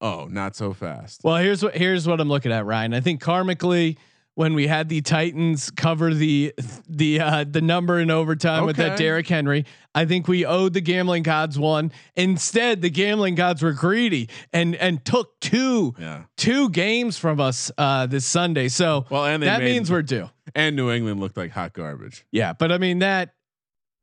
[0.00, 1.20] Oh, not so fast.
[1.22, 2.92] Well, here's what here's what I'm looking at, Ryan.
[2.92, 3.96] I think karmically,
[4.34, 6.54] when we had the Titans cover the
[6.88, 9.04] the uh, the number in overtime with that Okay.
[9.04, 11.92] Derrick Henry, I think we owed the gambling gods one.
[12.16, 16.22] Instead, the gambling gods were greedy and and took two Yeah.
[16.36, 18.68] two games from us uh, this Sunday.
[18.68, 20.30] So Well, and that made- means we're due.
[20.54, 22.24] And New England looked like hot garbage.
[22.32, 23.34] Yeah, but I mean that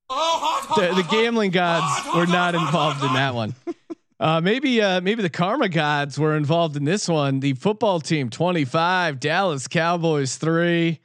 [0.09, 3.53] the, the gambling gods were not involved in that one.
[4.19, 7.39] Uh, maybe uh, maybe the karma gods were involved in this one.
[7.39, 10.99] The football team twenty five, Dallas Cowboys three.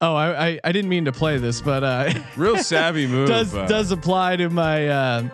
[0.00, 3.28] Oh, I, I I didn't mean to play this, but uh, Real savvy move.
[3.28, 4.88] does uh, does apply to my.
[4.88, 5.28] Uh,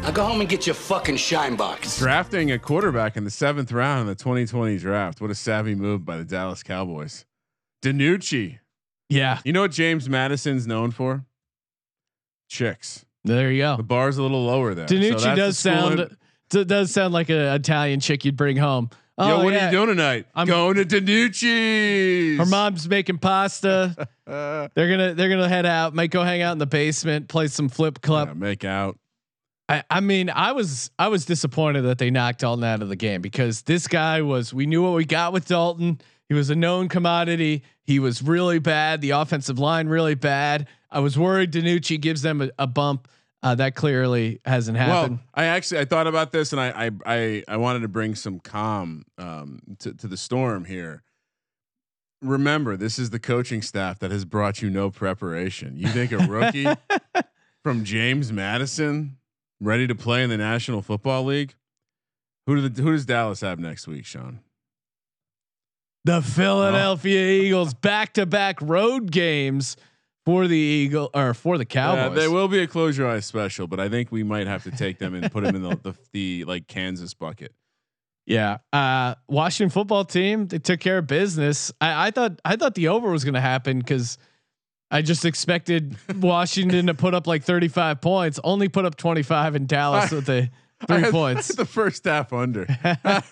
[0.00, 1.98] Now go home and get your fucking shine box.
[1.98, 5.20] drafting a quarterback in the seventh round in the 2020 draft.
[5.20, 7.26] What a savvy move by the Dallas Cowboys.
[7.82, 8.58] DiNucci.
[9.10, 11.24] yeah, You know what James Madison's known for?
[12.48, 13.04] Chicks.
[13.24, 13.76] there you go.
[13.76, 14.86] The bar's a little lower there.
[14.86, 16.16] DiNucci that's the does school sound
[16.52, 18.90] in- d- does sound like an Italian chick you'd bring home.
[19.18, 19.62] Oh, Yo, what yeah.
[19.68, 20.26] are you doing tonight?
[20.34, 22.38] I'm- going to DiNucci's.
[22.38, 24.08] Her mom's making pasta.
[24.26, 25.94] They're gonna they're gonna head out.
[25.94, 28.28] Might go hang out in the basement, play some flip club.
[28.28, 28.98] yeah, make out.
[29.68, 32.96] I, I mean, I was I was disappointed that they knocked Dalton out of the
[32.96, 34.52] game because this guy was.
[34.52, 36.00] We knew what we got with Dalton.
[36.28, 37.62] He was a known commodity.
[37.84, 39.00] He was really bad.
[39.00, 40.66] The offensive line really bad.
[40.90, 43.06] I was worried DiNucci gives them a, a bump.
[43.46, 45.18] Uh, that clearly hasn't happened.
[45.18, 48.16] Well, I actually I thought about this and I I I, I wanted to bring
[48.16, 51.04] some calm um, to to the storm here.
[52.20, 55.76] Remember, this is the coaching staff that has brought you no preparation.
[55.76, 56.66] You think a rookie
[57.62, 59.16] from James Madison
[59.60, 61.54] ready to play in the National Football League?
[62.48, 64.40] Who do the, who does Dallas have next week, Sean?
[66.02, 69.76] the Philadelphia Eagles back to back road games
[70.26, 72.16] for the Eagle or for the Cowboys.
[72.16, 74.64] Yeah, there will be a close your eyes special, but I think we might have
[74.64, 77.54] to take them and put them in the, the the like Kansas bucket.
[78.26, 78.58] Yeah.
[78.72, 81.72] Uh, Washington football team, they took care of business.
[81.80, 84.18] I, I thought I thought the over was gonna happen because
[84.90, 89.66] I just expected Washington to put up like 35 points, only put up 25 in
[89.66, 91.54] Dallas with the I three had points.
[91.54, 92.66] The first half under.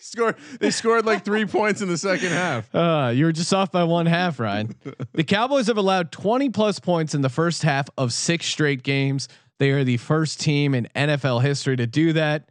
[0.00, 0.36] they scored.
[0.58, 2.68] They scored like three points in the second half.
[2.80, 4.74] Uh, you were just off by one half, Ryan.
[5.12, 9.28] The Cowboys have allowed 20 plus points in the first half of six straight games.
[9.58, 12.48] They are the first team in NFL history to do that.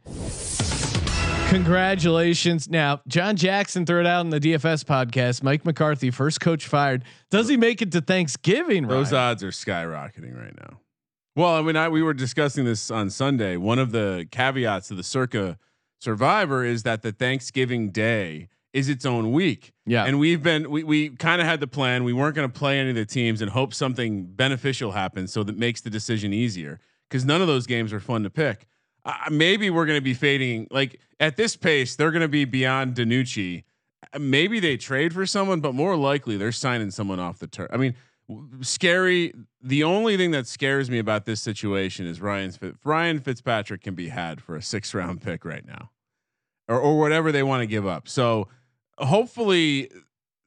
[1.50, 2.68] Congratulations.
[2.68, 5.42] Now, John Jackson threw it out in the DFS podcast.
[5.42, 7.02] Mike McCarthy, first coach fired.
[7.30, 8.86] Does he make it to Thanksgiving?
[8.86, 10.78] Those odds are skyrocketing right now.
[11.34, 13.56] Well, I mean, I, we were discussing this on Sunday.
[13.56, 15.58] One of the caveats to the Circa
[16.00, 19.72] Survivor is that the Thanksgiving Day is its own week.
[19.84, 20.04] Yeah.
[20.04, 22.04] and we've been we we kind of had the plan.
[22.04, 25.42] We weren't going to play any of the teams and hope something beneficial happens, so
[25.42, 26.80] that makes the decision easier.
[27.08, 28.66] Because none of those games are fun to pick.
[29.04, 30.68] Uh, maybe we're going to be fading.
[30.70, 33.64] Like at this pace, they're going to be beyond DiNucci.
[34.18, 37.68] Maybe they trade for someone, but more likely they're signing someone off the turf.
[37.72, 37.94] I mean,
[38.62, 39.32] scary.
[39.62, 44.08] The only thing that scares me about this situation is Ryan's Ryan Fitzpatrick can be
[44.08, 45.90] had for a six round pick right now,
[46.68, 48.08] or or whatever they want to give up.
[48.08, 48.48] So
[48.98, 49.90] hopefully,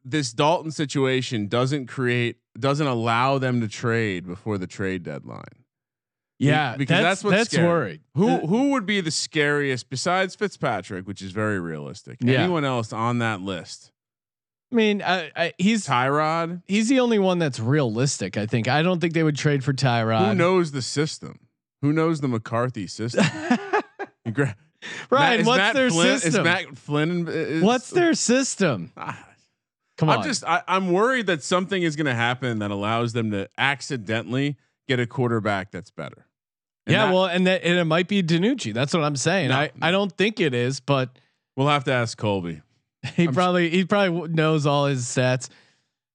[0.03, 5.43] this Dalton situation doesn't create doesn't allow them to trade before the trade deadline.
[6.39, 7.67] yeah, because that's that's what's that's scary.
[7.67, 8.01] worried.
[8.15, 12.17] Who Uh, who would be the scariest besides Fitzpatrick, which is very realistic?
[12.21, 12.39] Yeah.
[12.41, 13.91] Anyone else on that list?
[14.73, 16.63] I mean, I, I, he's Tyrod.
[16.65, 18.37] he's the only one that's realistic.
[18.37, 18.67] I think.
[18.67, 20.29] I don't think they would trade for Tyrod.
[20.29, 21.39] Who knows the system?
[21.83, 23.23] Who knows the McCarthy system?
[24.25, 24.55] Ryan,
[25.11, 26.41] Matt- what's Matt their Flynn, system?
[26.41, 27.27] Is Matt Flynn?
[27.27, 28.91] Is, what's their system?
[28.97, 29.27] Ah,
[29.97, 30.17] Come on.
[30.17, 33.47] I'm just I, I'm worried that something is going to happen that allows them to
[33.57, 34.57] accidentally
[34.87, 36.25] get a quarterback that's better.
[36.87, 38.73] And yeah, that- well, and that and it might be DiNucci.
[38.73, 39.49] That's what I'm saying.
[39.49, 39.55] No.
[39.55, 41.17] I, I don't think it is, but
[41.55, 42.62] we'll have to ask Colby.
[43.15, 45.49] he I'm probably he probably knows all his stats.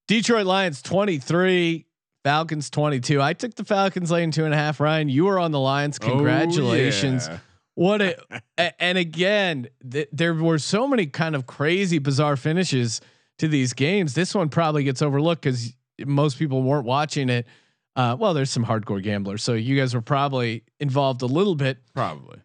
[0.07, 1.87] Detroit Lions 23,
[2.25, 3.21] Falcons 22.
[3.21, 4.81] I took the Falcons laying two and a half.
[4.81, 5.99] Ryan, you were on the Lions.
[5.99, 7.29] Congratulations.
[7.29, 7.39] Oh, yeah.
[7.75, 8.17] What a,
[8.59, 13.01] a- and again, th- there were so many kind of crazy, bizarre finishes
[13.39, 14.15] to these games.
[14.15, 15.75] This one probably gets overlooked because
[16.07, 17.47] most people weren't watching it.
[17.95, 21.79] Uh, well, there's some hardcore gamblers, so you guys were probably involved a little bit.
[21.95, 22.39] Probably.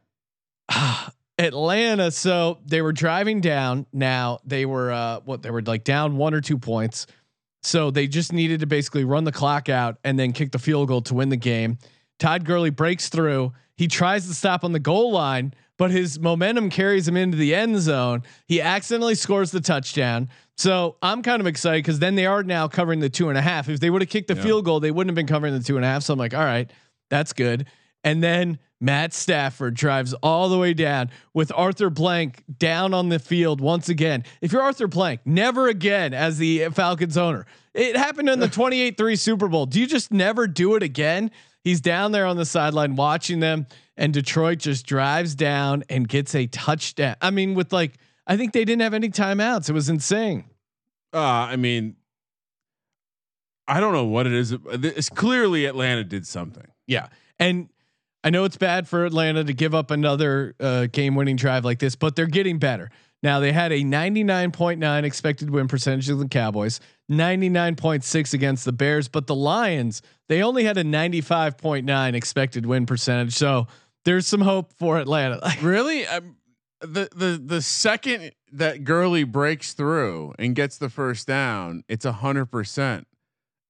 [1.44, 2.12] Atlanta.
[2.12, 3.86] So they were driving down.
[3.94, 7.06] Now they were uh, what they were like down one or two points.
[7.62, 10.88] So they just needed to basically run the clock out and then kick the field
[10.90, 11.78] goal to win the game.
[12.20, 13.54] Todd Gurley breaks through.
[13.78, 17.56] He tries to stop on the goal line, but his momentum carries him into the
[17.56, 18.24] end zone.
[18.48, 20.30] He accidentally scores the touchdown.
[20.58, 23.42] So I'm kind of excited because then they are now covering the two and a
[23.42, 23.70] half.
[23.70, 24.44] If they would have kicked the Yeah.
[24.44, 26.04] field goal, they wouldn't have been covering the two and a half.
[26.04, 26.70] So I'm like, all right,
[27.10, 27.66] that's good.
[28.04, 33.18] And then Matt Stafford drives all the way down with Arthur Blank down on the
[33.18, 34.26] field once again.
[34.42, 37.46] If you're Arthur Blank, never again as the Falcons owner.
[37.74, 39.68] It happened in the 28-3 Super Bowl.
[39.68, 41.32] Do you just never do it again?
[41.64, 46.36] He's down there on the sideline watching them, and Detroit just drives down and gets
[46.36, 47.16] a touchdown.
[47.22, 47.94] I mean, with like,
[48.28, 49.70] I think they didn't have any timeouts.
[49.70, 50.44] It was insane.
[51.14, 51.96] Uh, I mean,
[53.66, 54.52] I don't know what it is.
[54.52, 56.68] It's clearly Atlanta did something.
[56.86, 57.08] Yeah.
[57.40, 57.70] And
[58.24, 61.80] I know it's bad for Atlanta to give up another uh, game winning drive like
[61.80, 62.90] this, but they're getting better.
[63.22, 69.08] Now they had a 99.9 expected win percentage of the Cowboys, 99.6 against the Bears,
[69.08, 73.34] but the Lions, they only had a 95.9 expected win percentage.
[73.34, 73.68] So
[74.06, 75.40] there's some hope for Atlanta.
[75.62, 76.06] Really?
[76.06, 76.36] Um,
[76.82, 82.12] the the the second that Gurley breaks through and gets the first down, it's a
[82.12, 83.08] hundred percent.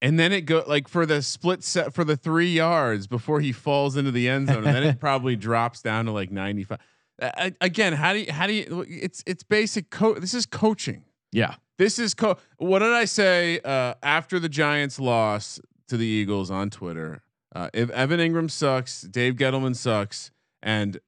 [0.04, 3.52] And then it go like for the split set for the three yards before he
[3.54, 6.80] falls into the end zone, and then it probably drops down to like ninety five.
[7.22, 8.86] Uh, again, how do you how do you?
[8.88, 9.90] It's it's basic.
[9.90, 11.06] Co- this is coaching.
[11.32, 11.56] yeah.
[11.80, 16.52] This is co- what did I say uh, after the Giants loss to the Eagles
[16.52, 17.24] on Twitter?
[17.56, 21.00] Uh, if Evan Engram sucks, Dave Gettleman sucks, and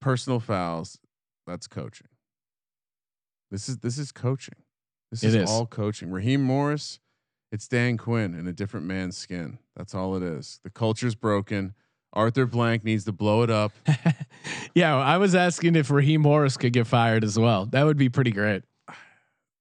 [0.00, 0.98] personal fouls,
[1.46, 2.08] that's coaching.
[3.50, 4.56] This is this is coaching.
[5.10, 5.50] This is, is.
[5.50, 6.10] all coaching.
[6.10, 6.98] Raheem Morris,
[7.52, 9.58] it's Dan Quinn in a different man's skin.
[9.76, 10.60] That's all it is.
[10.62, 11.74] The culture's broken.
[12.12, 13.72] Arthur Blank needs to blow it up.
[14.74, 14.96] yeah.
[14.96, 17.66] I was asking if Raheem Morris could get fired as well.
[17.66, 18.62] That would be pretty great.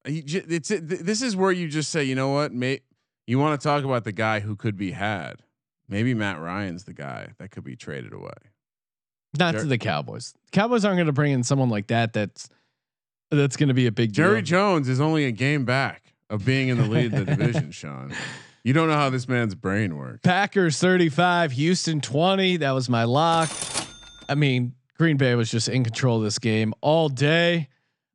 [0.06, 2.84] It's it, this is where you just say, you know what, mate,
[3.28, 5.44] you want to talk about the guy who could be had.
[5.88, 8.32] Maybe Matt Ryan's the guy that could be traded away.
[9.38, 10.34] Not Jer- to the Cowboys.
[10.52, 12.14] Cowboys aren't going to bring in someone like that.
[12.14, 12.50] That's
[13.30, 14.26] that's going to be a big deal.
[14.26, 14.60] Jerry deal.
[14.60, 18.14] Jones is only a game back of being in the lead of the division, Sean.
[18.64, 20.20] You don't know how this man's brain works.
[20.24, 22.58] Packers 35, Houston 20.
[22.58, 23.50] That was my lock.
[24.28, 27.70] I mean, Green Bay was just in control of this game all day.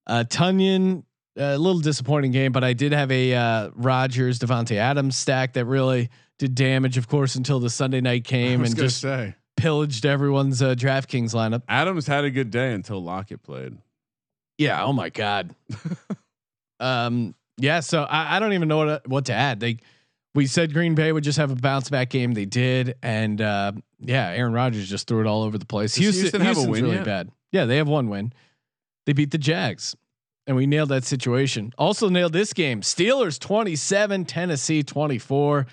[0.07, 1.05] Uh, Tonyan,
[1.37, 5.65] a little disappointing game, but I did have a uh, Rodgers Davante Adams stack that
[5.65, 10.61] really did damage, of course, until the Sunday night came and just say pillaged everyone's
[10.61, 11.63] uh, DraftKings lineup.
[11.69, 13.77] Adams had a good day until Lockett played.
[14.59, 14.85] Yeah.
[14.85, 15.55] Oh my God.
[16.81, 17.35] um.
[17.57, 17.81] Yeah.
[17.81, 19.61] So I, I don't even know what what to add.
[19.61, 19.79] They
[20.35, 22.33] we said Green Bay would just have a bounce back game.
[22.33, 25.95] They did, and uh, yeah, Aaron Rodgers just threw it all over the place.
[25.95, 27.05] Does Houston have a win really yet?
[27.05, 27.31] bad.
[27.53, 28.33] Yeah, they have one win.
[29.07, 29.95] They beat the Jags,
[30.47, 31.73] and we nailed that situation.
[31.79, 32.81] Also nailed this game.
[32.81, 35.67] Steelers twenty seven, Tennessee twenty four.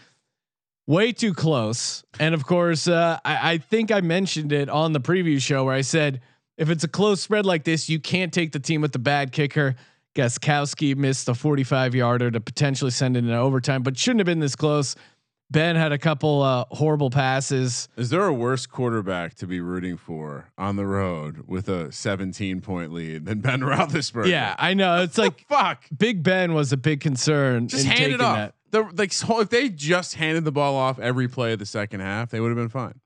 [0.87, 2.03] Way too close.
[2.19, 5.75] And of course, uh, I, I think I mentioned it on the preview show where
[5.75, 6.21] I said
[6.57, 9.31] if it's a close spread like this, you can't take the team with the bad
[9.31, 9.75] kicker.
[10.15, 14.39] Gostkowski missed a 45 yarder to potentially send it into overtime, but shouldn't have been
[14.39, 14.95] this close.
[15.51, 17.89] Ben had a couple uh, horrible passes.
[17.97, 22.61] Is there a worse quarterback to be rooting for on the road with a 17
[22.61, 24.27] point lead than Ben Roethlisberger?
[24.27, 25.03] Yeah, I know.
[25.03, 25.83] It's like Fuck.
[25.95, 27.67] Big Ben was a big concern.
[27.67, 28.53] Just in hand it off.
[28.71, 31.99] The, like so if they just handed the ball off every play of the second
[31.99, 33.01] half, they would have been fine.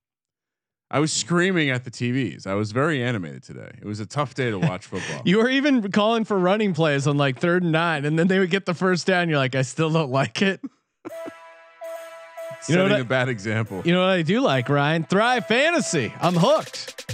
[0.91, 2.45] I was screaming at the TVs.
[2.45, 3.71] I was very animated today.
[3.81, 5.21] It was a tough day to watch football.
[5.25, 8.37] You were even calling for running plays on like third and nine, and then they
[8.39, 9.27] would get the first down.
[9.27, 10.59] You're like, I still don't like it.
[10.63, 11.11] you know
[12.61, 13.81] setting what I- a bad example.
[13.83, 15.03] You know what I do like, Ryan?
[15.03, 16.13] Thrive Fantasy.
[16.21, 17.11] I'm hooked.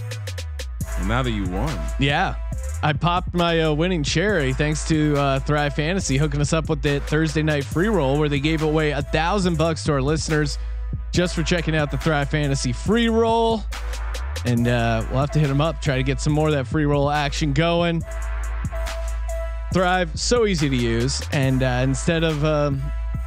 [0.98, 2.36] Well, now that you won, Yeah.
[2.84, 6.82] I popped my uh, winning cherry thanks to uh, Thrive Fantasy hooking us up with
[6.82, 10.58] that Thursday night free roll where they gave away a thousand bucks to our listeners
[11.12, 13.63] just for checking out the Thrive Fantasy free roll.
[14.45, 16.65] And uh, we'll have to hit them up, try to get some more of that
[16.67, 18.04] free roll action going.
[19.74, 21.21] Thrive, so easy to use.
[21.32, 22.82] And uh, instead of, um,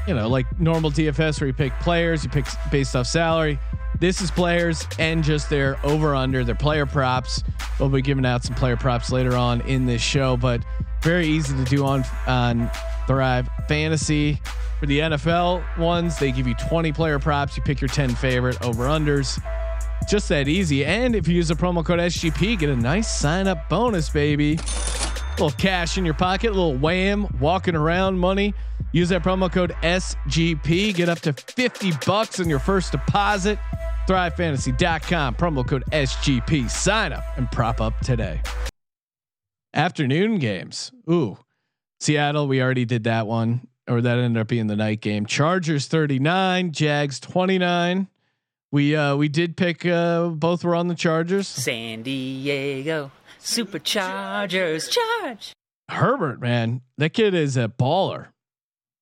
[0.06, 3.58] you know, like normal DFS where you pick players, you pick based off salary.
[4.00, 7.44] This is players and just their over under, their player props.
[7.78, 10.62] We'll be giving out some player props later on in this show, but
[11.02, 12.70] very easy to do on on
[13.06, 14.40] Thrive Fantasy.
[14.84, 17.56] For the NFL ones, they give you 20 player props.
[17.56, 19.42] You pick your 10 favorite over unders.
[20.06, 20.84] Just that easy.
[20.84, 24.58] And if you use the promo code SGP, get a nice sign up bonus, baby
[24.58, 28.52] A little cash in your pocket, a little wham, walking around money.
[28.92, 30.94] Use that promo code SGP.
[30.94, 33.58] Get up to 50 bucks on your first deposit.
[34.06, 36.68] ThriveFantasy.com, promo code SGP.
[36.68, 38.42] Sign up and prop up today.
[39.72, 40.92] Afternoon games.
[41.10, 41.38] Ooh,
[42.00, 45.26] Seattle, we already did that one, or that ended up being the night game.
[45.26, 48.08] Chargers 39, Jags 29.
[48.72, 51.46] We uh we did pick uh both were on the Chargers.
[51.46, 55.52] San Diego Superchargers charge.
[55.90, 58.28] Herbert, man, that kid is a baller.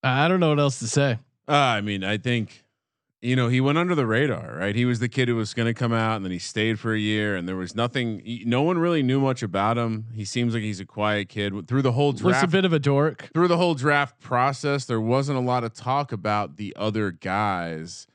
[0.02, 1.18] I don't know what else to say.
[1.48, 2.61] Uh, I mean, I think,
[3.22, 4.74] you know, he went under the radar, right?
[4.74, 6.92] He was the kid who was going to come out, and then he stayed for
[6.92, 8.20] a year, and there was nothing.
[8.44, 10.06] No one really knew much about him.
[10.12, 11.68] He seems like he's a quiet kid.
[11.68, 12.42] Through the whole draft.
[12.44, 13.30] Was a bit of a dork.
[13.32, 18.08] through the whole draft process, there wasn't a lot of talk about the other guys.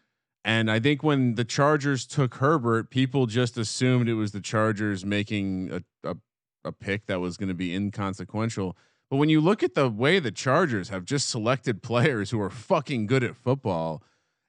[0.44, 5.06] And I think when the Chargers took Herbert, people just assumed it was the Chargers
[5.06, 6.18] making a, a,
[6.66, 8.76] a pick that was going to be inconsequential.
[9.10, 12.50] But when you look at the way the Chargers have just selected players who are
[12.50, 14.04] fucking good at football,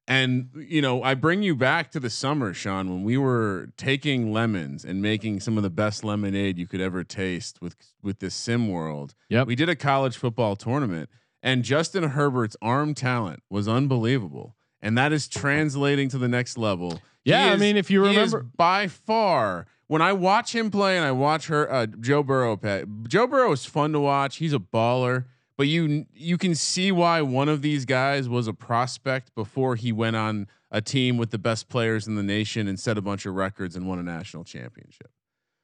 [0.09, 4.33] and you know, I bring you back to the summer, Sean, when we were taking
[4.33, 8.35] lemons and making some of the best lemonade you could ever taste with with this
[8.35, 9.15] sim world.
[9.29, 11.11] Yeah, We did a college football tournament,
[11.43, 17.01] and Justin Herbert's arm talent was unbelievable, and that is translating to the next level.
[17.25, 21.13] Yeah, I mean, if you remember- by far when I watch him play and I
[21.13, 22.59] watch her uh, Joe Burrow.
[23.07, 24.37] Joe Burrow is fun to watch.
[24.37, 25.25] He's a baller,
[25.59, 29.93] but you you can see why one of these guys was a prospect before he
[29.93, 33.27] went on a team with the best players in the nation and set a bunch
[33.27, 35.11] of records and won a national championship.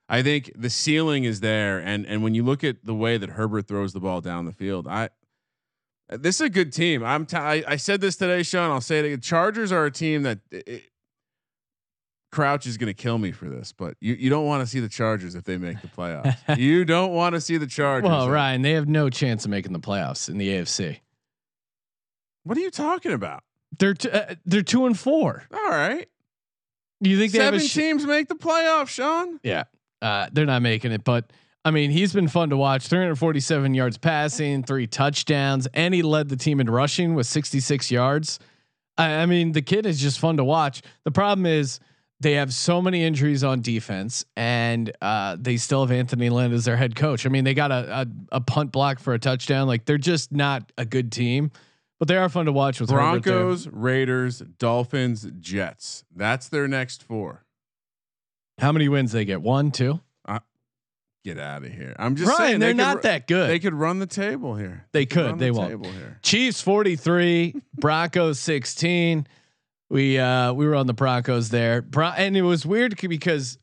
[0.09, 3.31] I think the ceiling is there, and and when you look at the way that
[3.31, 5.11] Herbert throws the ball down the field, I
[6.11, 7.03] this is a good team.
[7.05, 8.71] I'm t- I, I said this today, Sean.
[8.71, 9.21] I'll say it again.
[9.21, 10.83] Chargers are a team that it,
[12.35, 14.81] Crouch is going to kill me for this, but you, you don't want to see
[14.81, 16.37] the Chargers if they make the playoffs.
[16.59, 18.11] you don't want to see the Chargers.
[18.11, 20.99] Well, Ryan, they have no chance of making the playoffs in the AFC.
[22.43, 23.45] What are you talking about?
[23.79, 25.45] They're t- uh, they're two and four.
[25.55, 26.09] All right,
[27.01, 29.39] Do you think they have seven sh- teams make the playoffs, Sean.
[29.45, 29.65] Yeah,
[30.03, 31.33] uh, they're not making it, but
[31.65, 32.89] I mean, he's been fun to watch.
[32.89, 38.41] 347 yards passing, three touchdowns, and he led the team in rushing with 66 yards.
[38.99, 40.83] I, I mean, the kid is just fun to watch.
[41.05, 41.79] The problem is
[42.25, 46.65] they have so many injuries on defense, and uh, they still have Anthony Lynn as
[46.65, 47.27] their head coach.
[47.27, 48.01] I mean, they got a,
[48.33, 49.69] a a punt block for a touchdown.
[49.69, 51.53] Like they're just not a good team,
[52.01, 52.89] but they are fun to watch with.
[52.91, 56.05] Broncos, Raiders, Dolphins, Jets.
[56.17, 57.45] That's their next four.
[58.59, 59.43] How many wins they get?
[59.43, 60.01] One, two.
[61.25, 61.97] Get out of here.
[61.99, 63.49] I'm just Ryan, saying they're they not that good.
[63.49, 64.87] They could run the table here.
[64.93, 66.23] They could, run they the won't.
[66.23, 69.27] Chiefs 43, Broncos 16.
[69.91, 71.83] We uh we were on the Broncos there.
[71.83, 73.59] Bron- and it was weird because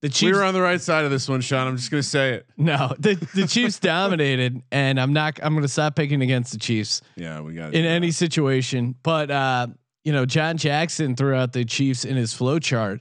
[0.00, 0.32] the Chiefs.
[0.32, 1.66] We were on the right side of this one, Sean.
[1.66, 2.46] I'm just gonna say it.
[2.56, 6.58] no, the, the Chiefs dominated and I'm not I'm going to stop picking against the
[6.58, 8.94] Chiefs Yeah, we got in any situation.
[9.02, 9.68] But uh
[10.04, 13.00] you know, John Jackson threw out the Chiefs in his flow chart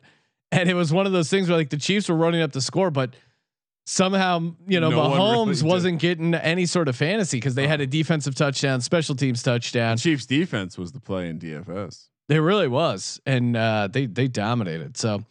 [0.52, 2.62] and it was one of those things where like the Chiefs were running up the
[2.62, 3.16] score but
[3.86, 7.80] somehow you know No Mahomes really wasn't getting any sort of fantasy because they had
[7.80, 9.98] a defensive touchdown, special teams touchdown.
[9.98, 12.10] Chiefs defense was the play in DFS.
[12.30, 14.98] There really was, and uh, they they dominated.
[14.98, 15.24] So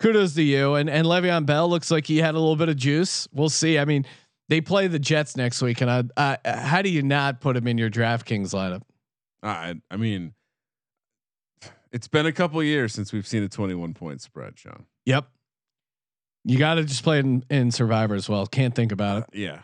[0.00, 0.74] kudos to you.
[0.74, 3.26] And and Le'Veon Bell looks like he had a little bit of juice.
[3.32, 3.78] We'll see.
[3.78, 4.06] I mean,
[4.48, 6.04] they play the Jets next week, and I,
[6.44, 8.82] I how do you not put him in your DraftKings lineup?
[9.42, 10.34] I I mean,
[11.92, 14.86] it's been a couple years since we've seen a 21 point spread, Sean.
[15.06, 15.28] Yep.
[16.46, 18.46] You got to just play in, in Survivor as well.
[18.46, 19.24] Can't think about it.
[19.32, 19.60] Yeah.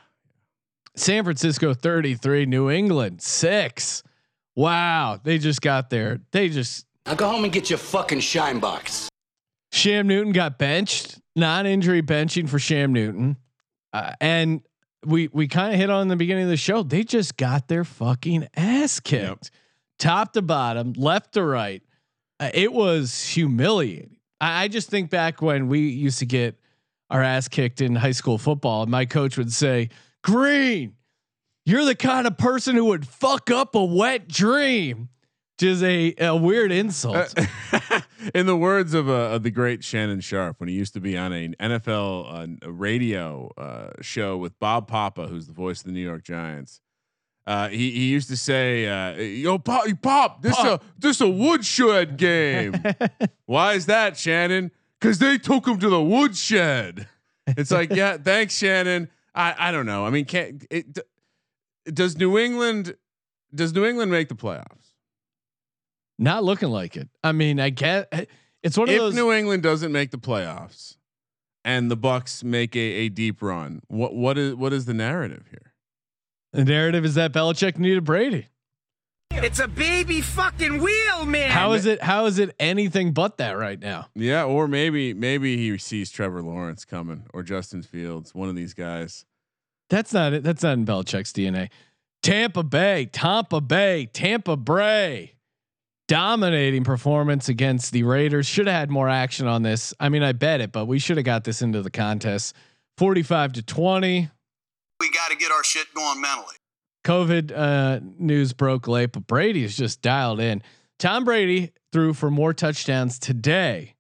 [0.97, 4.03] San Francisco 33, New England 6.
[4.61, 5.19] Wow.
[5.23, 6.21] They just got there.
[6.33, 9.09] They just Now go home and get your fucking shine box.
[9.73, 13.37] Cam Newton got benched, non-injury benching for Cam Newton,
[13.93, 14.61] uh, and
[15.07, 16.83] we we kind of hit on in the beginning of the show.
[16.83, 19.51] They just got their fucking ass kicked,
[19.99, 21.83] top to bottom, left to right.
[22.39, 24.17] Uh, it was humiliating.
[24.41, 26.61] I, I just think back when we used to get
[27.09, 29.89] our ass kicked in high school football, and my coach would say,
[30.23, 30.97] "Green,
[31.71, 35.09] you're the kind of person who would fuck up a wet dream."
[35.61, 37.35] Which is a, a weird insult.
[38.35, 41.19] in the words of, uh, of the great Shannon Sharpe, when he used to be
[41.19, 45.93] on an NFL uh, radio uh, show with Bob Papa, who's the voice of the
[45.93, 46.81] New York Giants,
[47.47, 50.83] uh, he he used to say, uh, "Yo, Pop, Pop, this Pop.
[50.83, 52.75] a this a woodshed game.
[53.47, 54.71] Why is that, Shannon?
[55.01, 57.09] Because they took him to the woodshed.
[57.47, 59.11] It's like, yeah, thanks, Shannon.
[59.35, 60.07] I I don't know.
[60.07, 60.99] I mean, can't it?
[61.85, 62.97] D- Does New England
[63.55, 64.95] does New England make the playoffs?
[66.19, 67.09] Not looking like it.
[67.25, 68.29] I mean, I get
[68.63, 69.13] it's one of if those.
[69.15, 70.97] If New England doesn't make the playoffs
[71.65, 75.45] and the Bucks make a, a deep run, what what is what is the narrative
[75.51, 75.73] here?
[76.53, 78.49] the narrative is that Belichick needed Brady.
[79.33, 81.51] It's a baby fucking wheel, man.
[81.51, 82.03] How is it?
[82.03, 84.09] How is it anything but that right now?
[84.15, 88.75] Yeah, or maybe maybe he sees Trevor Lawrence coming or Justin Fields, one of these
[88.75, 89.25] guys.
[89.91, 90.43] That's not it.
[90.43, 91.69] That's not in Belichick's DNA.
[92.23, 95.35] Tampa Bay, Tampa Bay, Tampa Bray.
[96.09, 98.47] dominating performance against the Raiders.
[98.47, 99.95] Should have had more action on this.
[100.01, 102.55] I mean, I bet it, but we should have got this into the contest.
[102.99, 104.29] 45 to 20.
[104.99, 106.57] We got to get our shit going mentally.
[107.05, 110.63] COVID uh, news broke late, but Brady is just dialed in.
[110.99, 113.95] Tom Brady threw for more touchdowns today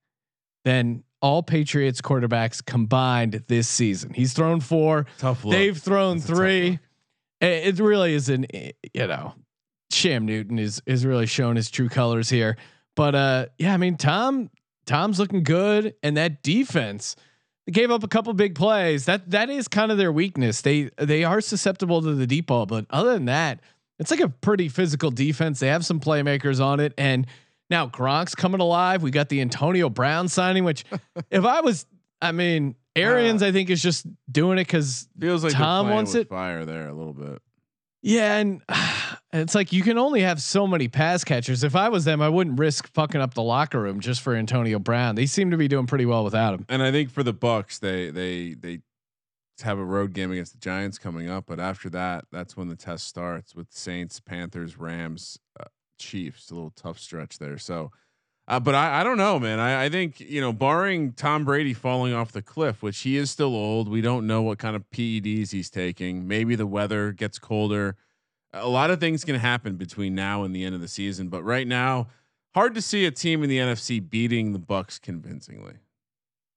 [0.64, 4.14] than all Patriots quarterbacks combined this season.
[4.14, 5.06] He's thrown four.
[5.18, 5.52] Tough look.
[5.52, 6.78] They've thrown That's three.
[7.40, 9.34] It, it really is an eh, you know,
[9.92, 12.56] Cam Newton is is really showing his true colors here.
[12.96, 14.50] But uh, yeah, I mean Tom
[14.86, 17.16] Tom's looking good, and that defense.
[17.66, 19.04] They gave up a couple big plays.
[19.04, 20.62] That that is kind of their weakness.
[20.62, 23.60] They they are susceptible to the deep ball, but other than that,
[23.98, 25.60] it's like a pretty physical defense.
[25.60, 27.26] They have some playmakers on it, and
[27.70, 29.02] now Gronk's coming alive.
[29.02, 30.84] We got the Antonio Brown signing, which
[31.30, 31.86] if I was,
[32.20, 36.28] I mean, Arians, I think is just doing it because Feels like Tom wants it.
[36.28, 37.40] Fire there a little bit.
[38.02, 38.62] yeah, and
[39.32, 41.62] it's like you can only have so many pass catchers.
[41.62, 44.78] If I was them, I wouldn't risk fucking up the locker room just for Antonio
[44.78, 45.14] Brown.
[45.14, 46.66] They seem to be doing pretty well without him.
[46.68, 48.80] And I think for the Bucks, they they they
[49.62, 52.76] have a road game against the Giants coming up, but after that, that's when the
[52.76, 55.64] test starts with Saints, Panthers, Rams, uh,
[56.00, 56.50] Chiefs.
[56.50, 57.58] A little tough stretch there.
[57.58, 57.92] So,
[58.48, 59.58] uh, but I I don't know, man.
[59.60, 63.30] I I think you know, barring Tom Brady falling off the cliff, which he is
[63.30, 63.88] still old.
[63.88, 66.26] We don't know what kind of PEDs he's taking.
[66.26, 67.96] Maybe the weather gets colder.
[68.52, 71.44] A lot of things can happen between now and the end of the season, but
[71.44, 72.08] right now,
[72.54, 75.74] hard to see a team in the NFC beating the Bucks convincingly.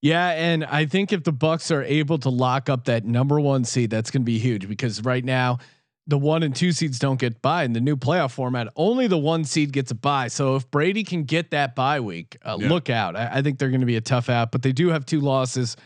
[0.02, 3.64] Yeah, and I think if the Bucks are able to lock up that number one
[3.64, 5.60] seed, that's going to be huge because right now
[6.08, 8.68] the one and two seeds don't get by in the new playoff format.
[8.76, 10.28] Only the one seed gets a bye.
[10.28, 12.68] So if Brady can get that bye week, uh, Yeah.
[12.70, 13.16] look out.
[13.16, 15.22] I, I think they're going to be a tough out, but they do have two
[15.22, 15.78] losses,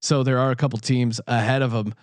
[0.00, 1.94] so there are a couple teams ahead of them.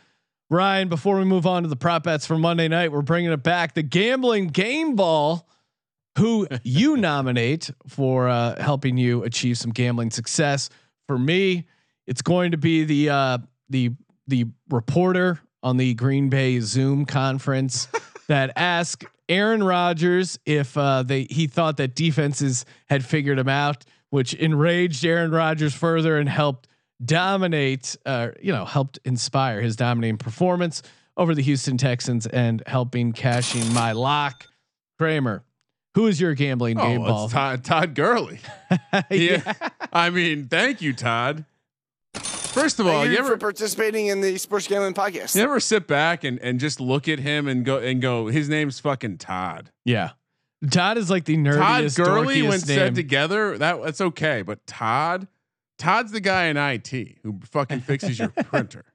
[0.50, 3.42] Ryan, before we move on to the prop bets for Monday night, we're bringing it
[3.42, 3.74] back.
[3.74, 5.48] The gambling game ball,
[6.18, 10.70] who you nominate for uh, helping you achieve some gambling success.
[11.08, 11.68] For me,
[12.06, 13.38] it's going to be the uh,
[13.70, 13.92] the
[14.28, 17.88] the reporter on the Green Bay Zoom conference
[18.28, 23.86] that asked Aaron Rodgers if uh, they he thought that defenses had figured him out,
[24.10, 26.68] which enraged Aaron Rodgers further and helped
[27.04, 30.84] dominate, uh, you know, helped inspire his dominating performance
[31.18, 34.48] over the Houston Texans and helping cashing my lock.
[35.00, 35.44] Kramer,
[35.96, 37.28] who is your gambling Oh, game ball?
[37.30, 38.40] Todd, Todd Gurley.
[39.12, 39.54] yeah.
[39.92, 41.46] I mean, thank you, Todd.
[42.52, 45.36] First of all, Thank you you ever for participating in the Sports Gambling Podcast.
[45.36, 48.50] you ever sit back and, and just look at him and go and go, his
[48.50, 49.72] name's fucking Todd.
[49.86, 50.12] Yeah.
[50.70, 51.46] Todd is like the Todd
[51.84, 52.94] nerdiest, Gurley, when dorkiest said name.
[52.96, 54.42] together, that that's okay.
[54.44, 55.28] But Todd,
[55.80, 58.86] Todd's the guy in IT who fucking fixes your printer.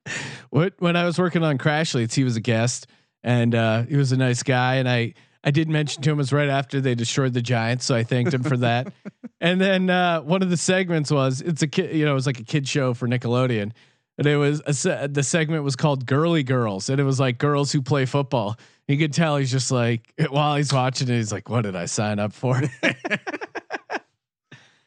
[0.51, 2.87] What when I was working on Crashletes, he was a guest
[3.25, 4.77] and uh, he was a nice guy.
[4.77, 5.15] And I
[5.47, 8.03] I did mention to him it was right after they destroyed the Giants, so I
[8.03, 8.93] thanked him for that.
[9.41, 12.27] and then uh, one of the segments was it's a kid, you know, it was
[12.27, 13.71] like a kid show for Nickelodeon.
[14.19, 17.71] And it was se- the segment was called Girly Girls, and it was like girls
[17.71, 18.59] who play football.
[18.89, 21.85] You could tell he's just like while he's watching it, he's like, "What did I
[21.87, 22.61] sign up for?"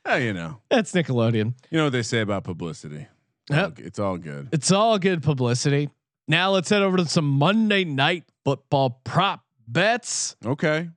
[0.06, 1.54] Yeah, you know, That's Nickelodeon.
[1.70, 3.06] you know what they say about publicity.
[3.52, 3.78] Yep.
[3.80, 4.50] all, it's all good.
[4.52, 5.90] It's all good publicity.
[6.28, 10.36] Now let's head over to some Monday night football prop bets.
[10.46, 10.90] Okay,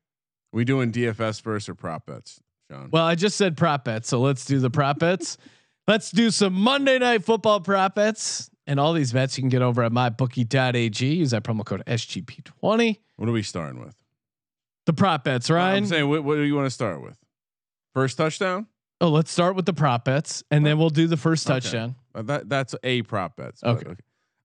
[0.53, 2.89] we doing DFS first or prop bets, Sean?
[2.93, 5.37] Well, I just said prop bets, so let's do the prop bets.
[5.89, 8.49] Let's do some Monday night football prop bets.
[8.69, 11.05] And all these bets you can get over at mybookie.ag.
[11.05, 12.99] Use that promo code SGP20.
[13.17, 13.97] what are we starting with?
[14.87, 15.79] The prop bets, Ryan.
[15.79, 17.19] I'm saying, what, what do you want to start with?
[17.95, 18.69] First touchdown.
[19.01, 21.59] oh, let's start with the prop bets, and then we'll do the first Okay.
[21.59, 21.97] touchdown.
[22.15, 23.55] Uh, that that's a prop bet.
[23.61, 23.95] but Okay.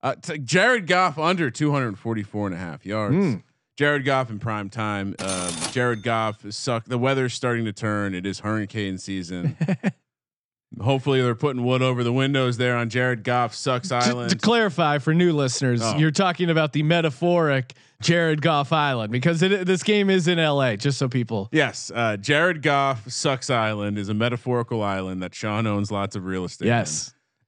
[0.02, 3.16] Uh, Jared Goff under 244 and a half yards.
[3.16, 3.44] Mm.
[3.78, 5.16] Jared Goff in prime time.
[5.20, 6.86] Um, Jared Goff suck.
[6.86, 8.16] The weather's starting to turn.
[8.16, 9.56] It is hurricane season.
[10.82, 14.32] Hopefully they're putting wood over the windows there on Jared Goff sucks island.
[14.32, 15.98] to clarify for new listeners, Oh.
[15.98, 20.76] you're talking about the metaphoric Jared Goff Island because it, this game is in LA,
[20.76, 21.48] just so people.
[21.52, 26.26] yes, uh, Jared Goff sucks island is a metaphorical island that Sean owns lots of
[26.26, 26.68] real estate.
[26.68, 26.72] in.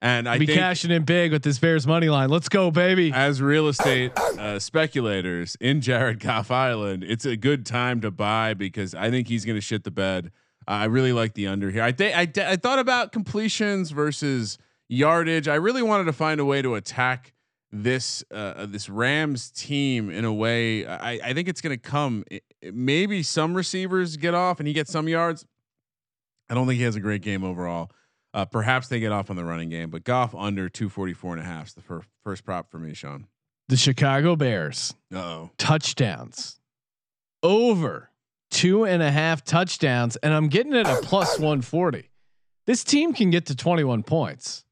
[0.02, 2.30] And I be think cashing in big with this Bears money line.
[2.30, 3.12] Let's go, baby.
[3.14, 8.54] as real estate uh, speculators in Jared Goff Island, it's a good time to buy
[8.54, 10.32] because I think he's going to shit the bed.
[10.66, 11.82] Uh, I really like the under here.
[11.82, 14.56] I think I, d- I thought about completions versus
[14.88, 15.48] yardage.
[15.48, 17.34] I really wanted to find a way to attack
[17.72, 20.86] this uh, this Rams team in a way.
[20.86, 22.24] I, I think it's going to come.
[22.32, 22.40] i-
[22.72, 25.44] maybe some receivers get off and he gets some yards.
[26.48, 27.90] I don't think he has a great game overall.
[28.32, 31.44] Uh, perhaps they get off on the running game, but Goff under 244 and a
[31.44, 33.26] half is the first first prop for me, Sean.
[33.68, 35.50] The Chicago Bears oh.
[35.58, 36.60] touchdowns
[37.42, 38.10] over
[38.50, 42.10] two and a half touchdowns, and I'm getting it a plus 140.
[42.66, 44.64] This team can get to 21 points.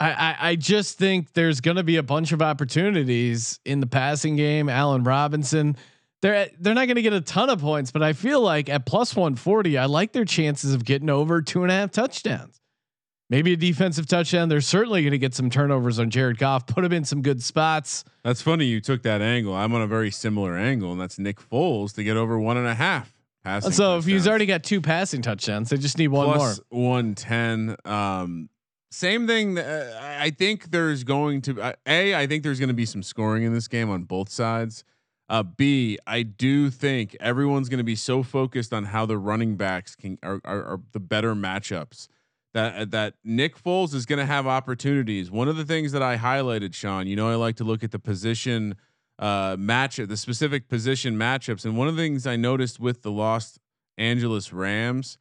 [0.00, 3.86] I, I, I just think there's going to be a bunch of opportunities in the
[3.86, 4.68] passing game.
[4.68, 5.76] Allen Robinson,
[6.22, 8.86] they're they're not going to get a ton of points, but I feel like at
[8.86, 12.60] plus 140, I like their chances of getting over two and a half touchdowns.
[13.28, 14.48] Maybe a defensive touchdown.
[14.48, 16.66] They're certainly going to get some turnovers on Jared Goff.
[16.66, 18.04] Put him in some good spots.
[18.24, 19.54] That's funny you took that angle.
[19.54, 22.66] I'm on a very similar angle, and that's Nick Foles to get over one and
[22.66, 23.12] a half
[23.42, 23.72] passing.
[23.72, 26.90] So if he's already got two passing touchdowns, they just need one Plus more.
[26.92, 27.76] 110.
[27.86, 28.50] Um,
[28.90, 29.58] same thing.
[29.58, 32.14] Uh, I think there's going to uh, a.
[32.14, 34.84] I think there's going to be some scoring in this game on both sides.
[35.32, 35.98] Uh, B.
[36.06, 40.18] I do think everyone's going to be so focused on how the running backs can
[40.22, 42.06] are, are, are the better matchups
[42.52, 45.30] that that Nick Foles is going to have opportunities.
[45.30, 47.06] One of the things that I highlighted, Sean.
[47.06, 48.76] You know, I like to look at the position
[49.18, 53.10] uh, match the specific position matchups, and one of the things I noticed with the
[53.10, 53.58] Los
[53.96, 55.16] Angeles Rams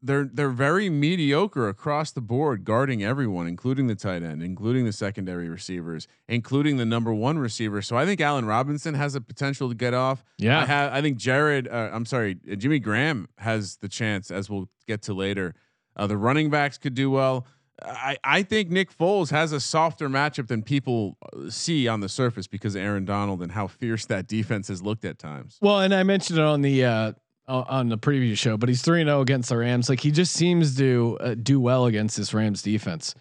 [0.00, 4.92] they're they're very mediocre across the board, guarding everyone, including the tight end, including the
[4.92, 7.82] secondary receivers, including the number one receiver.
[7.82, 10.24] So I think Allen Robinson has a potential to get off.
[10.38, 10.60] Yeah.
[10.60, 10.92] I have.
[10.92, 11.68] I think Jared.
[11.68, 15.54] Uh, I'm sorry, uh, Jimmy Graham has the chance, as we'll get to later.
[15.96, 17.46] Uh, the running backs could do well.
[17.82, 22.08] I, I think Nick Foles has a softer matchup than people uh, see on the
[22.08, 25.58] surface because Aaron Donald and how fierce that defense has looked at times.
[25.60, 26.84] Well, and I mentioned it on the
[27.48, 29.88] on the previous show, but he's three and zero against the Rams.
[29.88, 33.14] Like he just seems to uh, do well against this Rams defense.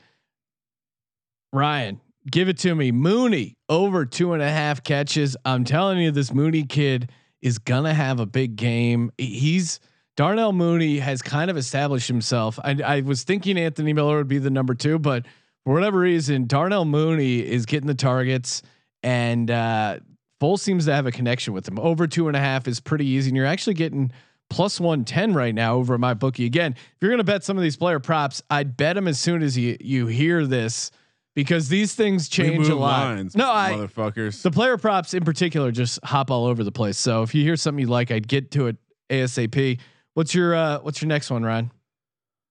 [1.53, 2.91] Ryan, give it to me.
[2.91, 5.37] Mooney over two and a half catches.
[5.45, 7.09] I'm telling you, this Mooney kid
[7.41, 9.11] is gonna have a big game.
[9.17, 9.79] He's
[10.17, 12.59] Darnell Mooney has kind of established himself.
[12.63, 15.25] I, I was thinking Anthony Miller would be the number two, but
[15.63, 18.61] for whatever reason, Darnell Mooney is getting the targets,
[19.03, 19.99] and uh,
[20.41, 21.79] Foles seems to have a connection with him.
[21.79, 24.11] Over two and a half is pretty easy, and you're actually getting
[24.49, 26.45] plus 110 right now over my bookie.
[26.45, 29.19] Again, if you're going to bet some of these player props, I'd bet them as
[29.19, 30.91] soon as you you hear this
[31.35, 33.15] because these things change a lot.
[33.15, 34.41] lines, no, I motherfuckers.
[34.41, 36.97] the player props in particular just hop all over the place.
[36.97, 38.77] So if you hear something you like, I'd get to it
[39.09, 39.79] ASAP.
[40.13, 41.71] What's your uh what's your next one, Ryan?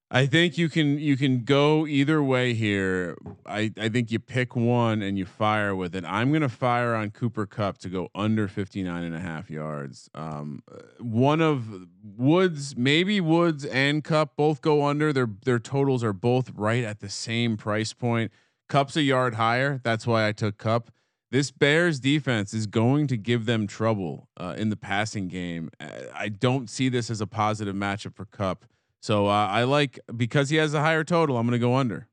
[0.09, 3.17] I think you can you can go either way here.
[3.45, 6.05] I, I think you pick one and you fire with it.
[6.07, 10.09] I'm going to fire on Cooper Kupp to go under 59 and a half yards.
[10.15, 10.63] Um,
[11.01, 15.13] one of Woods, maybe Woods and Kupp both go under.
[15.13, 18.31] Their their totals are both right at the same price point.
[18.69, 19.81] Kupp's a yard higher.
[19.83, 20.91] That's why I took Kupp.
[21.33, 25.71] This Bears defense is going to give them trouble uh, in the passing game.
[25.81, 28.65] Uh, I don't see this as a positive matchup for Kupp.
[29.03, 31.37] So uh, I like because he has a higher total.
[31.37, 32.09] I'm going to go under,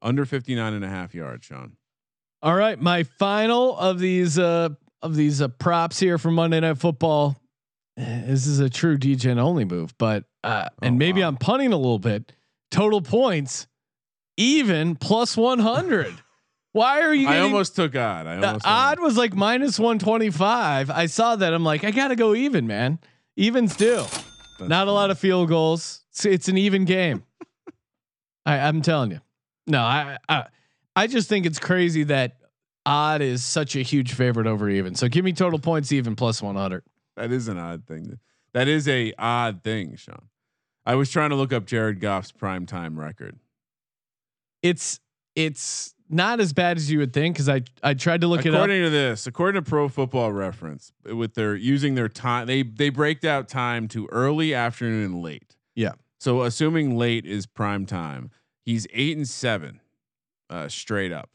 [0.00, 1.76] under 59 and a half yards, Sean.
[2.40, 4.68] All right, my final of these uh
[5.02, 7.36] of these uh, props here for Monday Night Football.
[7.96, 11.28] Eh, This is a true Degen only move, but uh and Oh, maybe wow.
[11.28, 12.32] I'm punting a little bit.
[12.70, 13.66] Total points
[14.36, 16.14] even plus 100.
[16.72, 18.26] Why are you I almost took odd.
[18.28, 20.90] I the odd was like minus 125.
[20.90, 21.52] I saw that.
[21.52, 23.00] I'm like, I got to go even, man.
[23.36, 24.06] Even still.
[24.58, 26.02] That's Not a lot of field goals.
[26.10, 27.24] It's, it's an even game.
[28.46, 29.20] I, I'm telling you.
[29.66, 30.46] No, I, I
[30.96, 32.38] I just think it's crazy that
[32.84, 34.94] odd is such a huge favorite over even.
[34.94, 36.82] So give me total points even plus 100.
[37.16, 38.18] That is an odd thing.
[38.54, 40.28] That is a odd thing, Sean.
[40.86, 43.38] I was trying to look up Jared Goff's prime time record.
[44.62, 45.00] It's
[45.36, 48.50] it's not as bad as you would think because I I tried to look it
[48.50, 48.54] up.
[48.54, 52.88] according to this, according to Pro Football Reference, with their using their time, they they
[52.90, 55.56] break out time to early, afternoon, and late.
[55.74, 55.92] Yeah.
[56.18, 58.30] So assuming late is prime time,
[58.64, 59.80] he's eight and seven,
[60.50, 61.30] uh, straight up,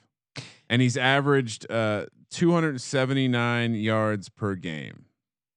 [0.69, 5.05] and he's averaged uh, 279 yards per game.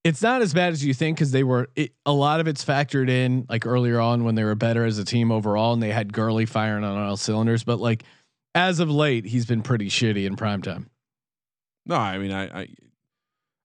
[0.04, 2.64] it's not as bad as you think because they were it, a lot of it's
[2.64, 5.90] factored in like earlier on when they were better as a team overall and they
[5.90, 7.64] had Gurley firing on all cylinders.
[7.64, 8.04] But like
[8.56, 10.90] as of late, he's been pretty shitty in prime time.
[11.84, 12.68] No, I mean I, I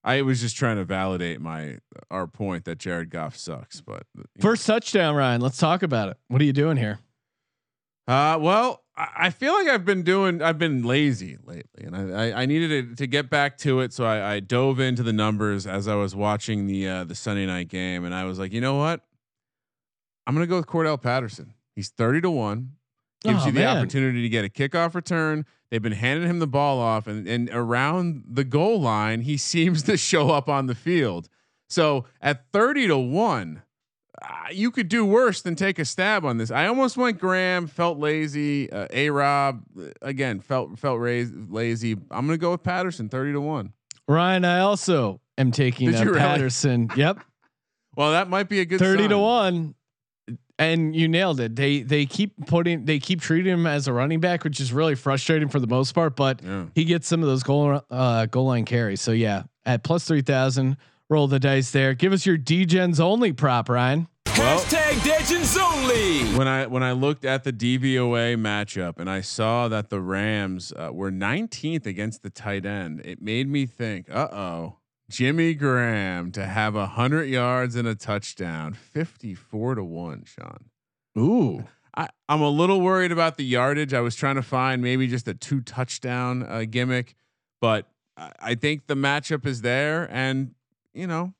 [0.04, 1.78] I was just trying to validate my
[2.10, 4.42] our point that Jared Goff sucks, but you know.
[4.42, 5.40] First touchdown, Ryan.
[5.40, 6.18] Let's talk about it.
[6.28, 6.98] What are you doing here?
[8.06, 12.28] Uh, well, I I feel like I've been doing, I've been lazy lately, and I,
[12.30, 13.92] I, I needed to, to get back to it.
[13.92, 17.46] So I, I dove into the numbers as I was watching the uh, the Sunday
[17.46, 19.00] night game, and I was like, you know what?
[20.26, 21.54] I'm gonna go with Cordarrelle Patterson.
[21.74, 22.72] He's thirty to one.
[23.24, 23.76] Gives oh, you the man.
[23.76, 25.46] opportunity to get a kickoff return.
[25.70, 29.82] They've been handing him the ball off, and, and around the goal line, he seems
[29.84, 31.28] to show up on the field.
[31.68, 33.62] So at 30 to 1,
[34.20, 36.50] uh, you could do worse than take a stab on this.
[36.50, 38.70] I almost went Graham, felt lazy.
[38.70, 41.92] Uh, a Rob, uh, again, felt felt raised, lazy.
[41.92, 43.72] I'm going to go with Patterson, 30 to 1.
[44.08, 46.90] Ryan, I also am taking Patterson.
[46.96, 47.20] Yep.
[47.94, 49.10] Well, that might be a good 30 sign.
[49.10, 49.74] to 1.
[50.58, 51.56] And you nailed it.
[51.56, 54.94] They they keep putting they keep treating him as a running back, which is really
[54.94, 56.14] frustrating for the most part.
[56.14, 56.66] But Yeah.
[56.74, 59.00] he gets some of those goal uh, goal line carries.
[59.00, 60.76] So yeah, at plus three thousand,
[61.08, 61.94] roll the dice there.
[61.94, 64.06] Give us your Degens only prop, Ryan.
[64.38, 66.24] Well, Hashtag Legends only.
[66.38, 70.72] when I when I looked at the DVOA matchup and I saw that the Rams
[70.76, 74.76] uh, were 19th against the tight end, it made me think, uh oh,
[75.12, 80.70] Jimmy Graham to have a hundred yards and a touchdown, 54 to one, Sean.
[81.18, 83.92] Ooh, I, I'm a little worried about the yardage.
[83.92, 87.14] I was trying to find maybe just a two touchdown uh, gimmick,
[87.60, 90.08] but I, I think the matchup is there.
[90.10, 90.54] And,
[90.94, 91.34] you know,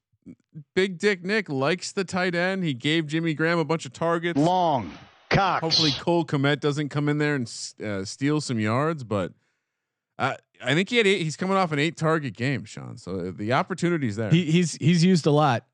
[0.75, 2.65] Big Dick Nick likes the tight end.
[2.65, 4.39] He gave Jimmy Graham a bunch of targets.
[4.39, 4.93] Long
[5.31, 5.63] cocks.
[5.63, 7.51] Hopefully, Cole Kmet doesn't come in there and
[7.83, 9.33] uh, steal some yards, but.
[10.19, 12.97] Uh, I think he had eight, he's coming off an eight target game, Sean.
[12.97, 14.31] So the opportunity's there.
[14.31, 15.65] he, he's he's used a lot.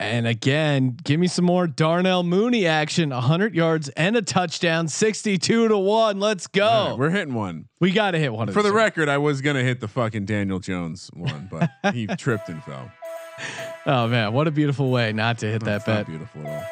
[0.00, 3.10] And again, give me some more Darnell Mooney action.
[3.10, 6.18] 100 yards and a touchdown, 62 to 1.
[6.18, 6.88] Let's go.
[6.90, 7.66] Right, we're hitting one.
[7.78, 8.72] we got to hit one For the these.
[8.72, 12.90] record, I was gonna hit the fucking Daniel Jones one, but he tripped and fell.
[13.86, 16.06] Oh man, what a beautiful way not to hit that That's not bet.
[16.06, 16.64] beautiful at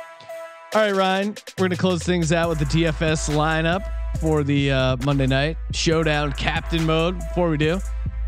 [0.73, 0.81] all.
[0.81, 3.83] All right, Ryan, we're going to close things out with the DFS lineup
[4.19, 7.19] for the uh, Monday night showdown captain mode.
[7.19, 7.81] Before we do,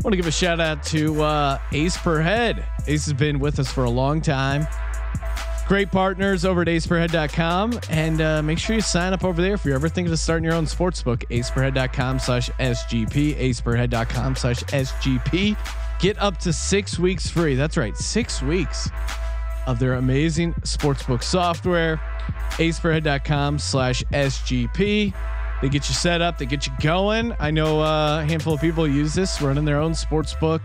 [0.03, 2.65] want to give a shout out to uh, Ace Per Head.
[2.87, 4.67] Ace has been with us for a long time.
[5.67, 7.79] Great partners over at aceperhead.com.
[7.89, 10.43] And uh, make sure you sign up over there if you're ever thinking of starting
[10.43, 11.21] your own sports book.
[11.29, 13.35] aceperhead.com slash SGP.
[13.37, 15.57] aceperhead.com slash SGP.
[15.99, 17.55] Get up to six weeks free.
[17.55, 18.89] That's right, six weeks
[19.65, 21.97] of their amazing sportsbook software.
[22.57, 25.13] aceperhead.com slash SGP.
[25.63, 27.33] They get you set up, they get you going.
[27.39, 30.61] I know uh, a handful of people use this running their own sports book.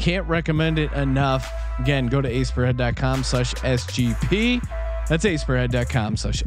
[0.00, 1.48] Can't recommend it enough.
[1.78, 4.68] Again, go to aceperhead.com slash SGP.
[5.08, 6.42] That's aceperhead.com slash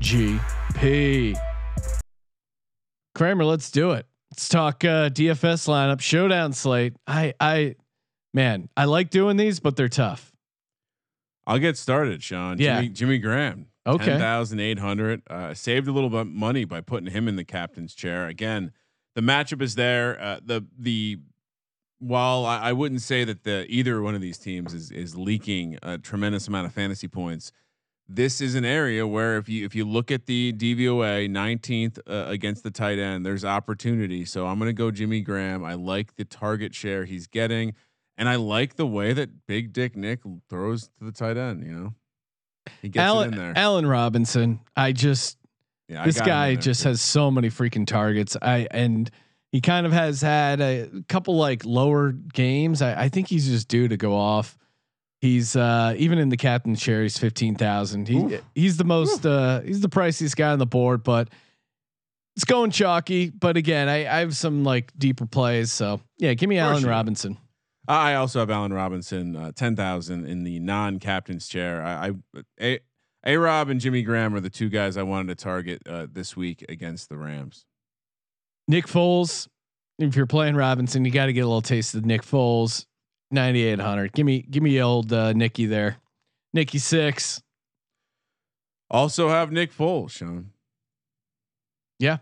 [0.00, 1.38] SGP.
[3.14, 4.06] Kramer, let's do it.
[4.32, 6.96] Let's talk uh, DFS lineup showdown slate.
[7.06, 7.76] I, I,
[8.34, 10.32] man, I like doing these, but they're tough.
[11.46, 12.58] I'll get started, Sean.
[12.58, 12.80] Yeah.
[12.80, 13.69] Jimmy, Jimmy Graham.
[13.86, 14.04] Okay.
[14.04, 15.22] Ten thousand eight hundred.
[15.28, 18.26] Uh, saved a little bit of money by putting him in the captain's chair.
[18.26, 18.72] Again,
[19.14, 20.20] the matchup is there.
[20.20, 21.18] Uh, the the
[21.98, 25.78] while I, I wouldn't say that the either one of these teams is is leaking
[25.82, 27.52] a tremendous amount of fantasy points.
[28.08, 32.28] This is an area where if you if you look at the DVOA 19th uh,
[32.28, 34.24] against the tight end, there's opportunity.
[34.24, 35.64] So I'm going to go Jimmy Graham.
[35.64, 37.74] I like the target share he's getting.
[38.16, 40.20] And I like the way that Big Dick Nick
[40.50, 41.64] throws to the tight end.
[41.64, 41.94] You know,
[42.82, 43.52] he gets Allen, it in there.
[43.56, 44.60] Allen Robinson.
[44.76, 45.38] I just
[45.88, 46.88] yeah, I this guy just too.
[46.88, 48.36] has so many freaking targets.
[48.40, 49.10] I and
[49.52, 52.82] he kind of has had a couple like lower games.
[52.82, 54.56] I, I think he's just due to go off.
[55.20, 58.08] He's uh even in the captain share, he's fifteen thousand.
[58.08, 58.42] He Oof.
[58.54, 61.28] he's the most uh he's the priciest guy on the board, but
[62.36, 63.28] it's going chalky.
[63.28, 65.72] But again, I, I have some like deeper plays.
[65.72, 66.86] So yeah, give me course Allen.
[66.86, 67.36] Robinson.
[67.88, 71.82] I also have Allen Robinson, uh, ten thousand in the non-captain's chair.
[71.82, 72.12] I, I
[72.60, 72.80] a,
[73.24, 76.36] a Rob and Jimmy Graham are the two guys I wanted to target uh, this
[76.36, 77.64] week against the Rams.
[78.68, 79.48] Nick Foles.
[79.98, 82.86] If you're playing Robinson, you got to get a little taste of Nick Foles.
[83.30, 84.12] 9800.
[84.12, 85.98] Give me give me old uh, Nicky there.
[86.52, 87.42] Nicky 6.
[88.90, 90.50] Also have Nick Foles, Sean.
[91.98, 92.18] Yeah.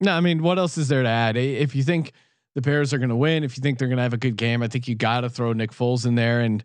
[0.00, 1.36] No, I mean, what else is there to add?
[1.36, 2.12] If you think
[2.54, 4.36] the Bears are going to win, if you think they're going to have a good
[4.36, 6.62] game, I think you got to throw Nick Foles in there and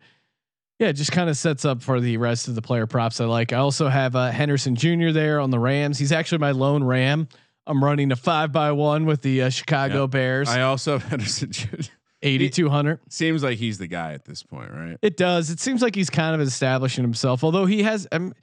[0.79, 3.25] yeah, it just kind of sets up for the rest of the player props I
[3.25, 3.51] like.
[3.51, 5.09] I also have uh, Henderson Jr.
[5.11, 5.99] there on the Rams.
[5.99, 7.27] He's actually my lone Ram.
[7.67, 10.11] I'm running a five by one with the uh, Chicago Yep.
[10.11, 10.49] Bears.
[10.49, 11.51] I also have Henderson.
[11.51, 11.81] Jr.
[12.21, 12.99] 8200.
[13.09, 14.97] Seems like he's the guy at this point, right?
[15.01, 15.49] It does.
[15.49, 18.33] It seems like he's kind of establishing himself, although he has, um,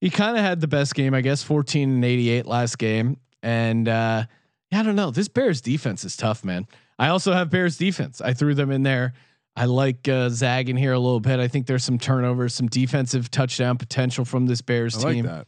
[0.00, 3.16] he kind of had the best game, I guess, 14 and 88 last game.
[3.42, 4.24] And uh,
[4.72, 5.10] yeah, I don't know.
[5.10, 6.66] This Bears defense is tough, man.
[6.98, 8.22] I also have Bears defense.
[8.22, 9.12] I threw them in there.
[9.54, 11.38] I like uh, zagging here a little bit.
[11.38, 15.26] I think there's some turnovers, some defensive touchdown potential from this Bears I like team.
[15.26, 15.46] that.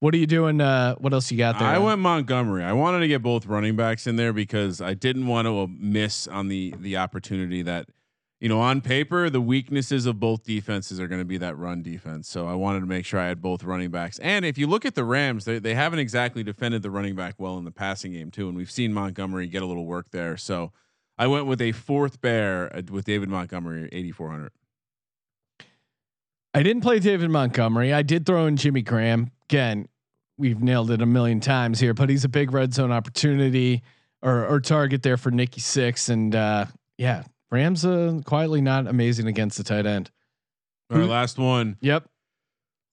[0.00, 0.60] What are you doing?
[0.60, 1.68] Uh, what else you got there?
[1.68, 2.64] I went Montgomery.
[2.64, 6.26] I wanted to get both running backs in there because I didn't want to miss
[6.26, 7.88] on the the opportunity that
[8.40, 11.82] you know on paper the weaknesses of both defenses are going to be that run
[11.82, 12.28] defense.
[12.28, 14.18] So I wanted to make sure I had both running backs.
[14.20, 17.34] And if you look at the Rams, they they haven't exactly defended the running back
[17.38, 20.36] well in the passing game too, and we've seen Montgomery get a little work there.
[20.36, 20.72] So
[21.18, 24.52] I went with a fourth bear uh, with David Montgomery, eighty four hundred.
[26.54, 27.92] I didn't play David Montgomery.
[27.92, 29.30] I did throw in Jimmy Graham.
[29.50, 29.88] Again,
[30.38, 33.82] we've nailed it a million times here, but he's a big red zone opportunity
[34.22, 36.08] or, or target there for Nikki six.
[36.08, 36.66] And uh,
[36.96, 40.10] yeah, Rams uh, quietly not amazing against the tight end.
[40.90, 41.76] All right, last one.
[41.80, 42.08] Yep.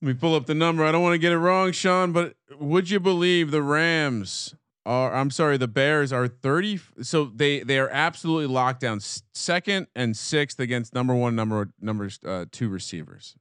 [0.01, 0.83] Let me pull up the number.
[0.83, 4.53] I don't want to get it wrong, Sean, but would you believe the Rams
[4.85, 5.13] are?
[5.13, 6.79] I'm sorry, the Bears are 30.
[7.01, 12.09] So they they are absolutely locked down second and sixth against number one, number number
[12.25, 13.35] uh, two receivers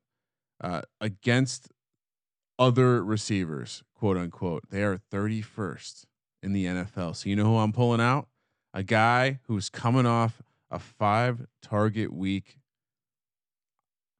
[0.63, 1.69] uh, against
[2.59, 4.71] other receivers, quote unquote.
[4.71, 6.05] They are 31st
[6.43, 7.17] in the NFL.
[7.17, 8.29] So you know who I'm pulling out?
[8.73, 12.59] A guy who's coming off a five target week.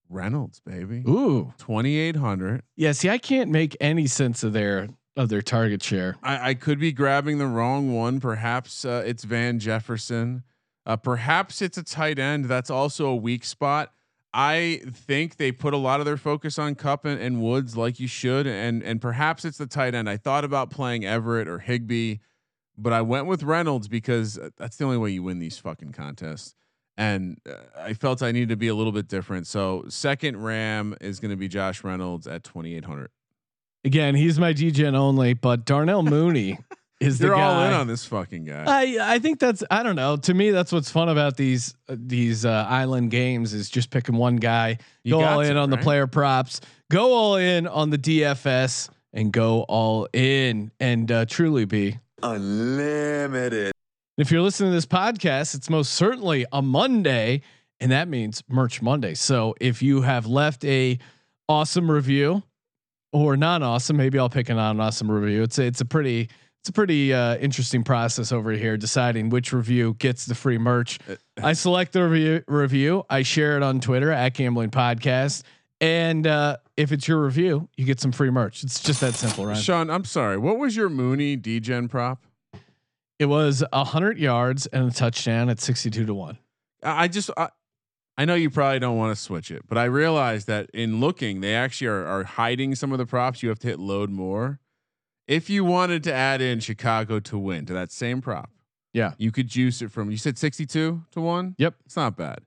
[0.09, 1.03] Reynolds, baby.
[1.09, 2.63] Ooh, 2800.
[2.77, 6.17] Yeah, see, I can't make any sense of their of their target share.
[6.23, 8.21] I, I could be grabbing the wrong one.
[8.21, 10.43] Perhaps uh, it's Van Jefferson.
[10.87, 12.47] Uh, perhaps it's a tight end.
[12.47, 13.93] That's also a weak spot.
[14.37, 18.01] I think they put a lot of their focus on Kupp and, and, Woods, like
[18.01, 20.11] you should, and and perhaps it's the tight end.
[20.11, 22.17] I thought about playing Everett or Higbee,
[22.77, 25.93] but I went with Reynolds because uh, that's the only way you win these fucking
[25.93, 26.55] contests.
[26.97, 29.47] And uh, I felt I needed to be a little bit different.
[29.47, 33.11] So second Ram is going to be Josh Reynolds at twenty eight hundred.
[33.85, 36.59] Again, he's my Degen only, but Darnell Mooney
[37.01, 37.67] is You're the all guy.
[37.69, 38.65] in on this fucking guy.
[38.67, 40.17] I I think that's I don't know.
[40.17, 44.17] To me, that's what's fun about these uh, these uh, island games is just picking
[44.17, 46.61] one guy, You go all in to, on the player props,
[46.91, 51.99] go all in on the DFS, and go all in and uh, truly be.
[52.25, 53.73] Unlimited.
[54.17, 57.43] If you're listening to this podcast, it's most certainly a Monday,
[57.81, 59.13] and that means Merch Monday.
[59.13, 60.99] So if you have left a
[61.51, 62.43] awesome review
[63.13, 65.43] or non awesome, maybe I'll pick a non awesome review.
[65.43, 66.31] It's a, it's a pretty
[66.63, 70.99] it's a pretty uh, interesting process over here deciding which review gets the free merch.
[71.43, 75.43] I select the review, review, I share it on Twitter at Gambling Podcast,
[75.81, 78.63] and uh, if it's your review, you get some free merch.
[78.65, 79.57] It's just that simple, right?
[79.57, 80.39] Sean, I'm sorry.
[80.39, 82.25] What was your Mooney Degen prop?
[83.19, 86.39] It was hundred yards and a touchdown at sixty-two to one.
[86.83, 87.49] I just I,
[88.19, 91.41] I know you probably don't want to switch it, but I realized that in looking,
[91.41, 93.43] they actually are, are hiding some of the props.
[93.43, 94.61] You have to hit load more.
[95.27, 98.51] If you wanted to add in Chicago to win to that same prop,
[98.93, 99.13] Yeah.
[99.17, 100.11] you could juice it from.
[100.11, 101.55] You said sixty-two to one.
[101.59, 101.77] Yep.
[101.87, 102.41] it's not bad.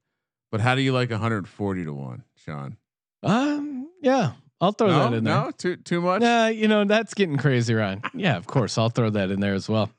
[0.51, 2.77] But how do you like one hundred forty to one, Sean?
[3.23, 5.33] Um, yeah, I'll throw no, that in there.
[5.35, 6.21] no, too too much.
[6.21, 8.01] Nah, you know that's getting crazy, Ryan.
[8.13, 9.89] Yeah, of course, I'll throw that in there as well.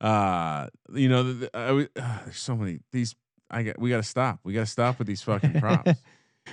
[0.00, 3.14] Uh, you know, the, the, I w- uh, there's so many these.
[3.50, 3.78] I got.
[3.78, 4.40] We got to stop.
[4.44, 5.92] We got to stop with these fucking props.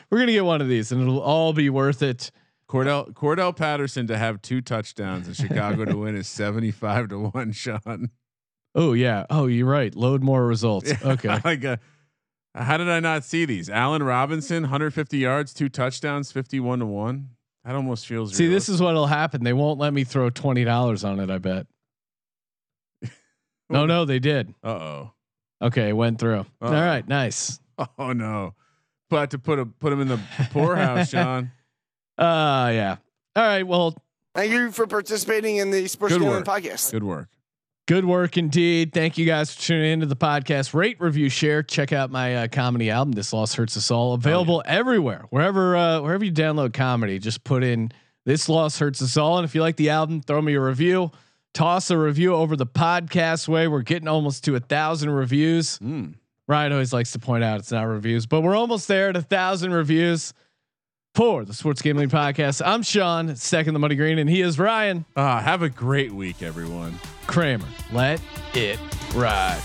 [0.10, 2.32] We're gonna get one of these, and it'll all be worth it.
[2.70, 7.20] Cordarrelle Cordarrelle Patterson to have two touchdowns in Chicago to win is seventy five to
[7.30, 7.52] one.
[7.54, 8.10] Sean.
[8.74, 9.26] Oh yeah.
[9.30, 9.94] Oh, you're right.
[9.94, 10.92] Load more results.
[11.06, 11.40] Okay.
[11.46, 11.78] like, uh,
[12.56, 13.70] how did I not see these?
[13.70, 17.30] Allen Robinson, 150 yards, two touchdowns, 51 to one.
[17.66, 18.36] That almost feels.
[18.36, 19.44] See, this is what'll happen.
[19.44, 21.30] They won't let me throw twenty dollars on it.
[21.30, 21.66] I bet.
[23.70, 24.54] no, no, they did.
[24.62, 25.12] Uh oh.
[25.62, 26.40] Okay, it went through.
[26.40, 26.68] Uh-oh.
[26.68, 27.60] All right, nice.
[27.98, 28.54] Oh no.
[29.10, 30.20] But to put a put him in the
[30.52, 31.52] poorhouse, John.
[32.18, 32.98] Uh, yeah.
[33.36, 33.64] All right.
[33.64, 33.96] Well,
[34.36, 36.44] Thank you for participating in the Sports Gambling.
[36.44, 36.92] Podcast.
[36.92, 37.30] Good work.
[37.86, 38.94] Good work indeed.
[38.94, 40.74] Thank you guys for tuning into the podcast.
[40.74, 41.62] Rate, review, share.
[41.62, 43.12] Check out my uh, comedy album.
[43.12, 44.14] This loss hurts us all.
[44.14, 47.20] Available everywhere, wherever uh, wherever you download comedy.
[47.20, 47.92] Just put in
[48.26, 49.38] this loss hurts us all.
[49.38, 51.12] And if you like the album, throw me a review.
[51.54, 53.68] Toss a review over the podcast way.
[53.68, 55.78] We're getting almost to a thousand reviews.
[55.80, 56.14] Mm.
[56.48, 59.22] Ryan always likes to point out it's not reviews, but we're almost there at a
[59.22, 60.34] thousand reviews
[61.14, 62.62] for the Sports Gambling Podcast.
[62.66, 66.42] I'm Sean, second the money green, and he is Ryan Uh, have a great week,
[66.42, 67.00] everyone.
[67.28, 67.68] Kramer.
[67.92, 68.20] Let
[68.56, 68.80] it
[69.14, 69.62] ride.